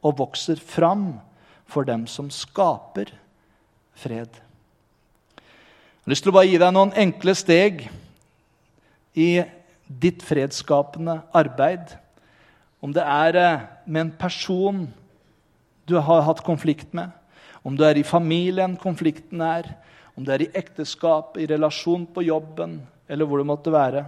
og 0.00 0.16
vokser 0.22 0.58
fram 0.62 1.18
for 1.66 1.86
dem 1.86 2.06
som 2.08 2.30
skaper 2.32 3.10
fred. 3.98 4.30
Jeg 5.36 6.06
har 6.06 6.14
lyst 6.14 6.22
til 6.22 6.32
å 6.32 6.36
bare 6.38 6.48
gi 6.48 6.60
deg 6.62 6.74
noen 6.74 6.94
enkle 6.94 7.34
steg 7.36 7.88
i 9.16 9.42
ditt 9.86 10.22
fredsskapende 10.26 11.20
arbeid. 11.36 11.96
Om 12.84 12.92
det 12.94 13.02
er 13.02 13.40
eh, 13.40 13.64
med 13.86 14.00
en 14.04 14.14
person 14.18 14.84
du 15.86 15.96
har 16.02 16.24
hatt 16.26 16.42
konflikt 16.44 16.92
med, 16.94 17.10
om 17.66 17.74
du 17.78 17.82
er 17.86 17.98
i 17.98 18.06
familien 18.06 18.76
konflikten 18.78 19.40
er, 19.42 19.68
om 20.16 20.24
det 20.26 20.34
er 20.34 20.44
i 20.44 20.52
ekteskap, 20.58 21.36
i 21.38 21.48
relasjon 21.50 22.06
på 22.06 22.24
jobben 22.26 22.80
eller 23.08 23.26
hvor 23.26 23.42
det 23.42 23.48
måtte 23.48 23.72
være, 23.74 24.04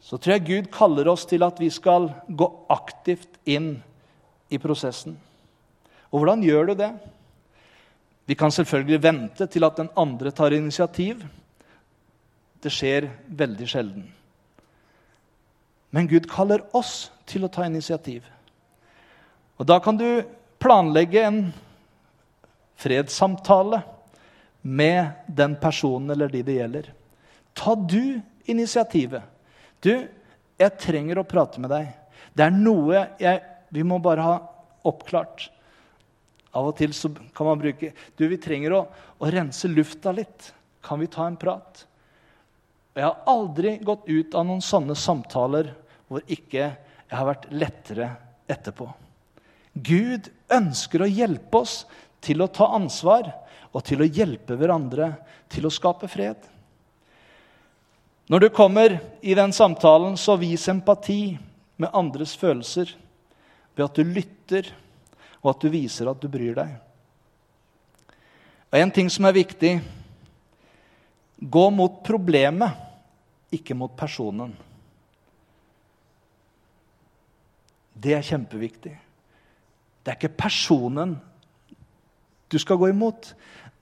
så 0.00 0.16
tror 0.16 0.36
jeg 0.36 0.46
Gud 0.46 0.68
kaller 0.72 1.10
oss 1.10 1.26
til 1.28 1.42
at 1.44 1.58
vi 1.60 1.68
skal 1.74 2.08
gå 2.28 2.46
aktivt 2.72 3.40
inn 3.48 3.76
i 4.48 4.58
prosessen. 4.62 5.18
Og 6.08 6.22
hvordan 6.22 6.44
gjør 6.46 6.70
du 6.70 6.74
det? 6.78 6.92
Vi 8.28 8.36
kan 8.38 8.52
selvfølgelig 8.52 9.02
vente 9.02 9.46
til 9.50 9.66
at 9.66 9.76
den 9.76 9.90
andre 9.96 10.30
tar 10.32 10.54
initiativ. 10.56 11.20
Det 12.62 12.72
skjer 12.74 13.08
veldig 13.28 13.68
sjelden. 13.70 14.08
Men 15.90 16.08
Gud 16.10 16.26
kaller 16.30 16.64
oss 16.76 17.08
til 17.28 17.46
å 17.46 17.52
ta 17.52 17.64
initiativ. 17.66 18.26
Og 19.58 19.66
da 19.66 19.78
kan 19.82 19.96
du 19.98 20.22
planlegge 20.60 21.22
en 21.24 21.40
fredssamtale 22.78 23.82
med 24.60 25.10
den 25.26 25.56
personen 25.58 26.10
eller 26.10 26.30
de 26.30 26.42
det 26.46 26.58
gjelder. 26.58 26.90
Ta 27.54 27.74
du 27.74 28.20
initiativet. 28.50 29.22
Du, 29.80 30.06
jeg 30.58 30.78
trenger 30.82 31.20
å 31.20 31.26
prate 31.26 31.62
med 31.62 31.72
deg. 31.72 31.90
Det 32.34 32.46
er 32.46 32.54
noe 32.54 33.06
jeg, 33.18 33.42
vi 33.74 33.84
må 33.86 33.98
bare 34.02 34.26
ha 34.26 34.36
oppklart. 34.86 35.48
Av 36.58 36.70
og 36.70 36.78
til 36.78 36.94
kan 37.36 37.46
man 37.46 37.60
bruke 37.60 37.92
Du, 38.16 38.24
vi 38.26 38.38
trenger 38.40 38.74
å, 38.74 38.84
å 39.18 39.30
rense 39.30 39.68
lufta 39.68 40.14
litt. 40.14 40.52
Kan 40.82 41.02
vi 41.02 41.10
ta 41.10 41.26
en 41.28 41.36
prat? 41.38 41.84
Jeg 42.98 43.06
har 43.06 43.30
aldri 43.30 43.76
gått 43.78 44.08
ut 44.10 44.32
av 44.34 44.42
noen 44.48 44.62
sånne 44.64 44.96
samtaler 44.98 45.68
hvor 46.10 46.24
ikke 46.26 46.64
jeg 46.64 47.14
har 47.14 47.28
vært 47.28 47.44
lettere 47.54 48.08
etterpå. 48.50 48.88
Gud 49.78 50.26
ønsker 50.50 51.04
å 51.04 51.06
hjelpe 51.06 51.60
oss 51.60 51.84
til 52.24 52.42
å 52.42 52.48
ta 52.50 52.72
ansvar 52.74 53.28
og 53.70 53.84
til 53.86 54.02
å 54.02 54.08
hjelpe 54.08 54.56
hverandre 54.58 55.12
til 55.52 55.68
å 55.68 55.70
skape 55.70 56.10
fred. 56.10 56.40
Når 58.26 58.42
du 58.42 58.48
kommer 58.50 58.96
i 59.22 59.36
den 59.38 59.54
samtalen, 59.54 60.18
så 60.18 60.34
vis 60.40 60.66
empati 60.68 61.38
med 61.78 61.94
andres 61.94 62.34
følelser 62.34 62.90
ved 63.78 63.84
at 63.86 63.94
du 63.94 64.10
lytter, 64.10 64.66
og 65.38 65.52
at 65.54 65.62
du 65.62 65.70
viser 65.70 66.10
at 66.10 66.18
du 66.18 66.26
bryr 66.26 66.58
deg. 66.58 66.74
Og 68.74 68.82
En 68.82 68.90
ting 68.90 69.06
som 69.06 69.30
er 69.30 69.38
viktig 69.38 69.76
gå 71.38 71.64
mot 71.70 72.02
problemet 72.02 72.87
ikke 73.54 73.76
mot 73.76 73.94
personen. 73.96 74.52
Det 77.98 78.14
er 78.14 78.26
kjempeviktig. 78.26 78.94
Det 80.02 80.12
er 80.12 80.18
ikke 80.18 80.36
personen 80.38 81.16
du 82.48 82.58
skal 82.60 82.78
gå 82.80 82.90
imot. 82.92 83.32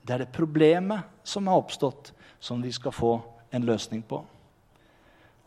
Det 0.03 0.15
er 0.15 0.23
det 0.23 0.33
problemet 0.35 1.05
som 1.27 1.47
har 1.47 1.59
oppstått, 1.59 2.11
som 2.39 2.63
vi 2.63 2.71
skal 2.75 2.95
få 2.95 3.13
en 3.51 3.67
løsning 3.67 4.01
på. 4.03 4.23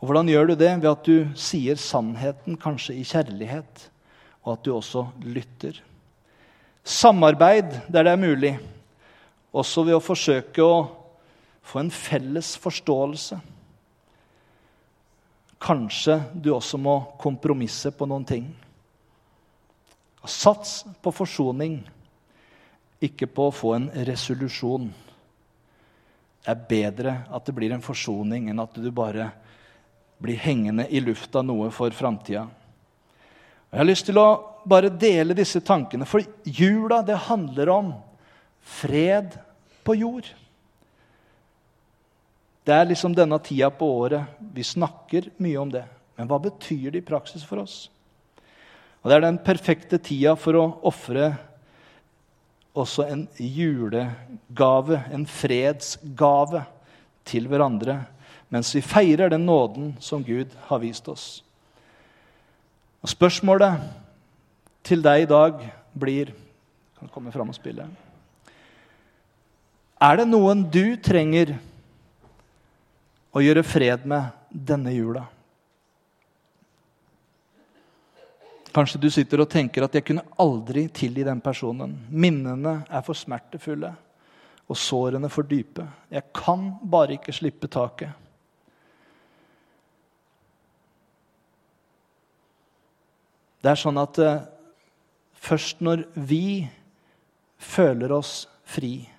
Og 0.01 0.07
Hvordan 0.09 0.29
gjør 0.29 0.49
du 0.49 0.55
det? 0.55 0.71
Ved 0.81 0.89
at 0.89 1.05
du 1.05 1.29
sier 1.37 1.77
sannheten, 1.77 2.57
kanskje 2.57 2.95
i 2.97 3.05
kjærlighet, 3.05 3.89
og 4.41 4.55
at 4.55 4.65
du 4.65 4.73
også 4.73 5.05
lytter. 5.21 5.77
Samarbeid 6.81 7.69
der 7.93 8.07
det 8.07 8.15
er 8.15 8.21
mulig, 8.21 8.55
også 9.53 9.83
ved 9.85 9.99
å 9.99 10.01
forsøke 10.01 10.65
å 10.65 10.87
få 11.61 11.83
en 11.83 11.91
felles 11.93 12.55
forståelse. 12.57 13.37
Kanskje 15.71 16.17
du 16.35 16.49
også 16.51 16.75
må 16.75 16.97
kompromisse 17.21 17.93
på 17.95 18.03
noen 18.09 18.25
ting. 18.27 18.47
Sats 20.27 20.81
på 20.99 21.13
forsoning, 21.15 21.77
ikke 22.99 23.29
på 23.31 23.45
å 23.47 23.53
få 23.55 23.71
en 23.77 23.85
resolusjon. 24.09 24.89
Det 26.41 26.51
er 26.51 26.65
bedre 26.67 27.13
at 27.31 27.47
det 27.47 27.55
blir 27.55 27.71
en 27.71 27.85
forsoning 27.85 28.49
enn 28.51 28.59
at 28.59 28.75
du 28.83 28.89
bare 28.91 29.29
blir 30.19 30.43
hengende 30.43 30.89
i 30.91 30.99
lufta 30.99 31.39
noe 31.45 31.71
for 31.71 31.95
framtida. 31.95 32.43
Jeg 33.71 33.79
har 33.79 33.87
lyst 33.87 34.09
til 34.11 34.19
å 34.19 34.27
bare 34.67 34.91
dele 34.91 35.37
disse 35.39 35.63
tankene, 35.63 36.03
for 36.03 36.19
jula 36.43 36.99
det 37.07 37.29
handler 37.31 37.71
om 37.71 37.93
fred 38.59 39.39
på 39.87 39.95
jord. 40.03 40.27
Det 42.65 42.73
er 42.75 42.89
liksom 42.89 43.15
denne 43.17 43.39
tida 43.41 43.71
på 43.73 43.87
året 44.03 44.41
vi 44.53 44.63
snakker 44.65 45.31
mye 45.41 45.59
om 45.61 45.71
det. 45.73 45.85
Men 46.17 46.29
hva 46.29 46.37
betyr 46.43 46.91
det 46.91 47.01
i 47.01 47.07
praksis 47.07 47.45
for 47.47 47.63
oss? 47.63 47.89
Og 49.01 49.09
Det 49.09 49.15
er 49.17 49.25
den 49.25 49.39
perfekte 49.41 49.97
tida 49.97 50.35
for 50.37 50.57
å 50.59 50.67
ofre 50.85 51.31
også 52.77 53.07
en 53.09 53.25
julegave, 53.35 55.01
en 55.11 55.25
fredsgave, 55.25 56.65
til 57.21 57.45
hverandre 57.45 57.99
mens 58.51 58.73
vi 58.75 58.83
feirer 58.83 59.31
den 59.31 59.45
nåden 59.47 59.93
som 60.03 60.23
Gud 60.23 60.51
har 60.67 60.81
vist 60.83 61.07
oss. 61.07 61.25
Og 63.01 63.09
Spørsmålet 63.13 63.79
til 64.83 65.03
deg 65.05 65.23
i 65.23 65.29
dag 65.29 65.61
blir 65.93 66.33
Kan 67.01 67.09
komme 67.09 67.31
fram 67.33 67.49
og 67.49 67.55
spille. 67.57 67.87
Er 69.97 70.19
det 70.19 70.27
noen 70.29 70.59
du 70.69 70.99
trenger 71.01 71.55
å 73.31 73.43
gjøre 73.43 73.63
fred 73.63 74.05
med 74.05 74.31
denne 74.51 74.93
jula. 74.93 75.25
Kanskje 78.71 79.01
du 79.03 79.09
sitter 79.11 79.41
og 79.43 79.49
tenker 79.51 79.83
at 79.83 79.93
'jeg 79.93 80.05
kunne 80.05 80.27
aldri 80.39 80.87
tilgi 80.87 81.23
den 81.23 81.41
personen'. 81.41 81.97
Minnene 82.09 82.85
er 82.89 83.01
for 83.01 83.13
smertefulle 83.13 83.95
og 84.69 84.77
sårene 84.77 85.29
for 85.29 85.43
dype. 85.43 85.87
Jeg 86.09 86.23
kan 86.33 86.77
bare 86.83 87.13
ikke 87.13 87.33
slippe 87.33 87.67
taket. 87.67 88.09
Det 93.61 93.69
er 93.69 93.75
sånn 93.75 93.97
at 93.97 94.17
uh, 94.19 94.41
først 95.33 95.81
når 95.81 96.07
vi 96.15 96.69
føler 97.57 98.11
oss 98.11 98.47
fri, 98.63 99.10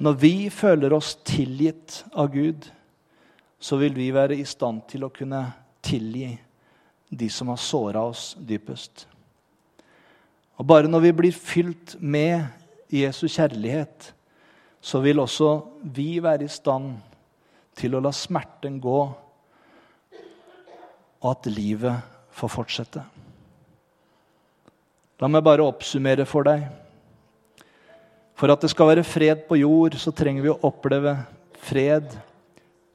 når 0.00 0.16
vi 0.16 0.34
føler 0.52 0.94
oss 0.96 1.14
tilgitt 1.28 2.04
av 2.16 2.30
Gud, 2.32 2.64
så 3.60 3.76
vil 3.76 3.92
vi 3.92 4.08
være 4.16 4.38
i 4.40 4.46
stand 4.48 4.86
til 4.88 5.04
å 5.04 5.12
kunne 5.12 5.42
tilgi 5.84 6.32
de 7.10 7.28
som 7.28 7.50
har 7.52 7.60
såra 7.60 8.06
oss 8.08 8.32
dypest. 8.36 9.04
Og 10.56 10.64
bare 10.68 10.88
når 10.88 11.04
vi 11.04 11.12
blir 11.18 11.36
fylt 11.36 11.98
med 12.00 12.48
Jesu 12.92 13.26
kjærlighet, 13.28 14.12
så 14.80 15.00
vil 15.04 15.20
også 15.20 15.52
vi 15.84 16.14
være 16.24 16.48
i 16.48 16.52
stand 16.52 16.94
til 17.76 17.96
å 17.96 18.02
la 18.04 18.12
smerten 18.16 18.80
gå, 18.80 19.00
og 21.20 21.28
at 21.28 21.48
livet 21.52 22.00
får 22.32 22.52
fortsette. 22.56 23.02
La 25.20 25.28
meg 25.28 25.44
bare 25.44 25.66
oppsummere 25.68 26.24
for 26.24 26.48
deg. 26.48 26.64
For 28.40 28.48
at 28.48 28.62
det 28.64 28.70
skal 28.72 28.88
være 28.88 29.04
fred 29.04 29.42
på 29.44 29.58
jord, 29.60 29.98
så 30.00 30.14
trenger 30.16 30.46
vi 30.46 30.48
å 30.48 30.60
oppleve 30.64 31.12
fred 31.60 32.14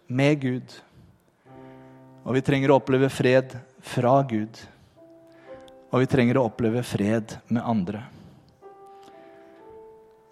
med 0.10 0.40
Gud. 0.42 0.74
Og 2.26 2.34
vi 2.34 2.42
trenger 2.42 2.74
å 2.74 2.80
oppleve 2.80 3.12
fred 3.14 3.54
fra 3.86 4.16
Gud. 4.26 4.58
Og 5.94 6.02
vi 6.02 6.10
trenger 6.10 6.40
å 6.42 6.48
oppleve 6.50 6.82
fred 6.82 7.38
med 7.46 7.62
andre. 7.62 8.02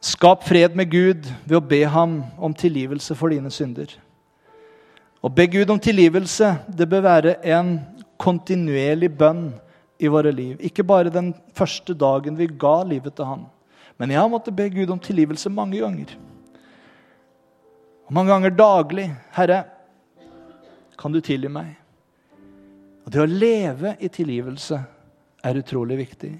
Skap 0.03 0.41
fred 0.49 0.74
med 0.76 0.89
Gud 0.89 1.30
ved 1.45 1.59
å 1.59 1.64
be 1.64 1.84
ham 1.86 2.24
om 2.41 2.57
tilgivelse 2.57 3.14
for 3.16 3.30
dine 3.30 3.53
synder. 3.53 3.93
Å 5.22 5.30
be 5.30 5.45
Gud 5.47 5.70
om 5.70 5.80
tilgivelse 5.80 6.55
det 6.74 6.89
bør 6.89 7.05
være 7.05 7.38
en 7.53 7.76
kontinuerlig 8.20 9.14
bønn 9.14 9.51
i 10.01 10.09
våre 10.09 10.34
liv. 10.34 10.57
Ikke 10.57 10.84
bare 10.84 11.14
den 11.14 11.36
første 11.53 11.93
dagen 11.93 12.36
vi 12.36 12.49
ga 12.49 12.80
livet 12.82 13.14
til 13.16 13.30
Han. 13.30 13.45
Men 13.97 14.09
jeg 14.09 14.19
har 14.19 14.31
måttet 14.31 14.55
be 14.55 14.69
Gud 14.69 14.89
om 14.89 14.99
tilgivelse 14.99 15.51
mange 15.53 15.79
ganger. 15.79 16.15
Og 18.07 18.13
mange 18.13 18.33
ganger 18.33 18.49
daglig. 18.49 19.11
'Herre, 19.31 19.63
kan 20.97 21.11
du 21.11 21.21
tilgi 21.21 21.47
meg?' 21.47 21.77
Og 23.05 23.11
Det 23.11 23.21
å 23.21 23.27
leve 23.27 23.97
i 23.99 24.07
tilgivelse 24.07 24.79
er 25.43 25.59
utrolig 25.59 25.97
viktig. 25.97 26.39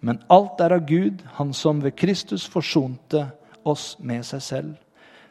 Men 0.00 0.20
alt 0.28 0.60
er 0.60 0.72
av 0.72 0.86
Gud, 0.86 1.22
Han 1.38 1.52
som 1.52 1.80
ved 1.80 1.96
Kristus 1.96 2.46
forsonte 2.46 3.30
oss 3.64 3.96
med 4.00 4.24
seg 4.24 4.42
selv. 4.42 4.74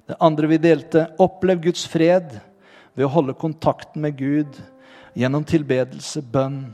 Det 0.07 0.15
andre 0.19 0.47
vi 0.47 0.57
delte, 0.57 1.07
opplev 1.19 1.61
Guds 1.61 1.85
fred 1.87 2.39
ved 2.95 3.05
å 3.05 3.11
holde 3.11 3.33
kontakten 3.33 4.01
med 4.01 4.17
Gud 4.17 4.61
gjennom 5.15 5.43
tilbedelse, 5.43 6.21
bønn 6.21 6.73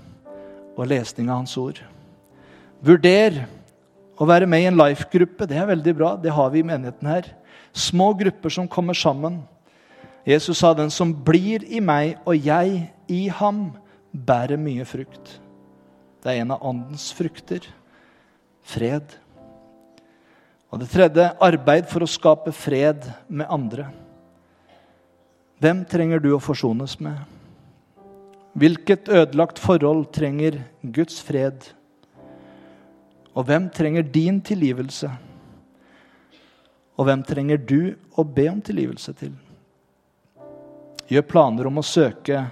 og 0.77 0.87
lesning 0.87 1.29
av 1.29 1.41
Hans 1.41 1.57
ord. 1.57 1.81
Vurder 2.81 3.47
å 4.18 4.26
være 4.26 4.47
med 4.49 4.63
i 4.63 4.70
en 4.70 4.80
life-gruppe 4.80 5.47
det 5.49 5.59
er 5.59 5.70
veldig 5.70 5.93
bra. 5.97 6.15
Det 6.18 6.34
har 6.34 6.49
vi 6.53 6.63
i 6.63 6.68
menigheten 6.68 7.09
her. 7.09 7.30
Små 7.74 8.11
grupper 8.18 8.49
som 8.53 8.68
kommer 8.68 8.97
sammen. 8.97 9.43
Jesus 10.26 10.57
sa, 10.57 10.74
'Den 10.74 10.89
som 10.89 11.13
blir 11.13 11.63
i 11.63 11.80
meg 11.80 12.18
og 12.26 12.36
jeg 12.36 12.91
i 13.07 13.28
ham, 13.28 13.78
bærer 14.13 14.57
mye 14.57 14.84
frukt'. 14.84 15.39
Det 16.24 16.32
er 16.32 16.41
en 16.41 16.51
av 16.51 16.61
åndens 16.61 17.13
frukter. 17.13 17.61
Fred. 18.63 19.03
Og 20.72 20.80
det 20.80 20.89
tredje 20.89 21.32
arbeid 21.39 21.88
for 21.88 22.03
å 22.03 22.09
skape 22.09 22.51
fred 22.51 23.13
med 23.30 23.47
andre. 23.49 23.88
Hvem 25.59 25.86
trenger 25.86 26.20
du 26.20 26.34
å 26.36 26.41
forsones 26.43 26.99
med? 26.99 27.15
Hvilket 28.57 29.07
ødelagt 29.07 29.59
forhold 29.59 30.11
trenger 30.11 30.63
Guds 30.84 31.22
fred? 31.22 31.76
Og 33.38 33.45
hvem 33.45 33.67
trenger 33.69 34.01
din 34.01 34.39
tilgivelse? 34.41 35.11
Og 36.97 37.05
hvem 37.05 37.21
trenger 37.21 37.59
du 37.61 37.93
å 38.17 38.23
be 38.25 38.47
om 38.49 38.61
tilgivelse 38.65 39.13
til? 39.19 39.35
Gjør 41.07 41.27
planer 41.29 41.69
om 41.69 41.77
å 41.77 41.85
søke 41.85 42.47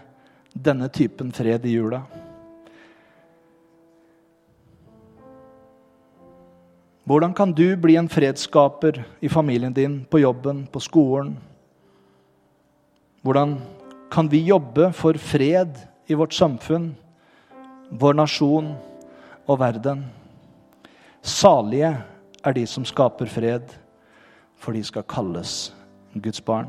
denne 0.53 0.87
typen 0.93 1.31
fred 1.35 1.65
i 1.65 1.73
jula. 1.73 2.03
Hvordan 7.05 7.33
kan 7.37 7.51
du 7.53 7.65
bli 7.77 7.97
en 7.99 8.09
fredsskaper 8.09 9.01
i 9.21 9.29
familien 9.29 9.73
din, 9.73 9.99
på 10.09 10.21
jobben, 10.21 10.63
på 10.69 10.81
skolen? 10.81 11.35
Hvordan 13.25 13.57
kan 14.13 14.29
vi 14.29 14.45
jobbe 14.47 14.91
for 14.93 15.17
fred 15.17 15.81
i 16.09 16.17
vårt 16.17 16.33
samfunn, 16.33 16.93
vår 17.89 18.17
nasjon 18.21 18.71
og 19.45 19.59
verden? 19.61 20.05
Salige 21.25 21.89
er 22.43 22.53
de 22.53 22.67
som 22.69 22.85
skaper 22.85 23.25
fred, 23.25 23.71
for 24.61 24.75
de 24.77 24.83
skal 24.85 25.03
kalles 25.09 25.73
Guds 26.21 26.41
barn. 26.41 26.67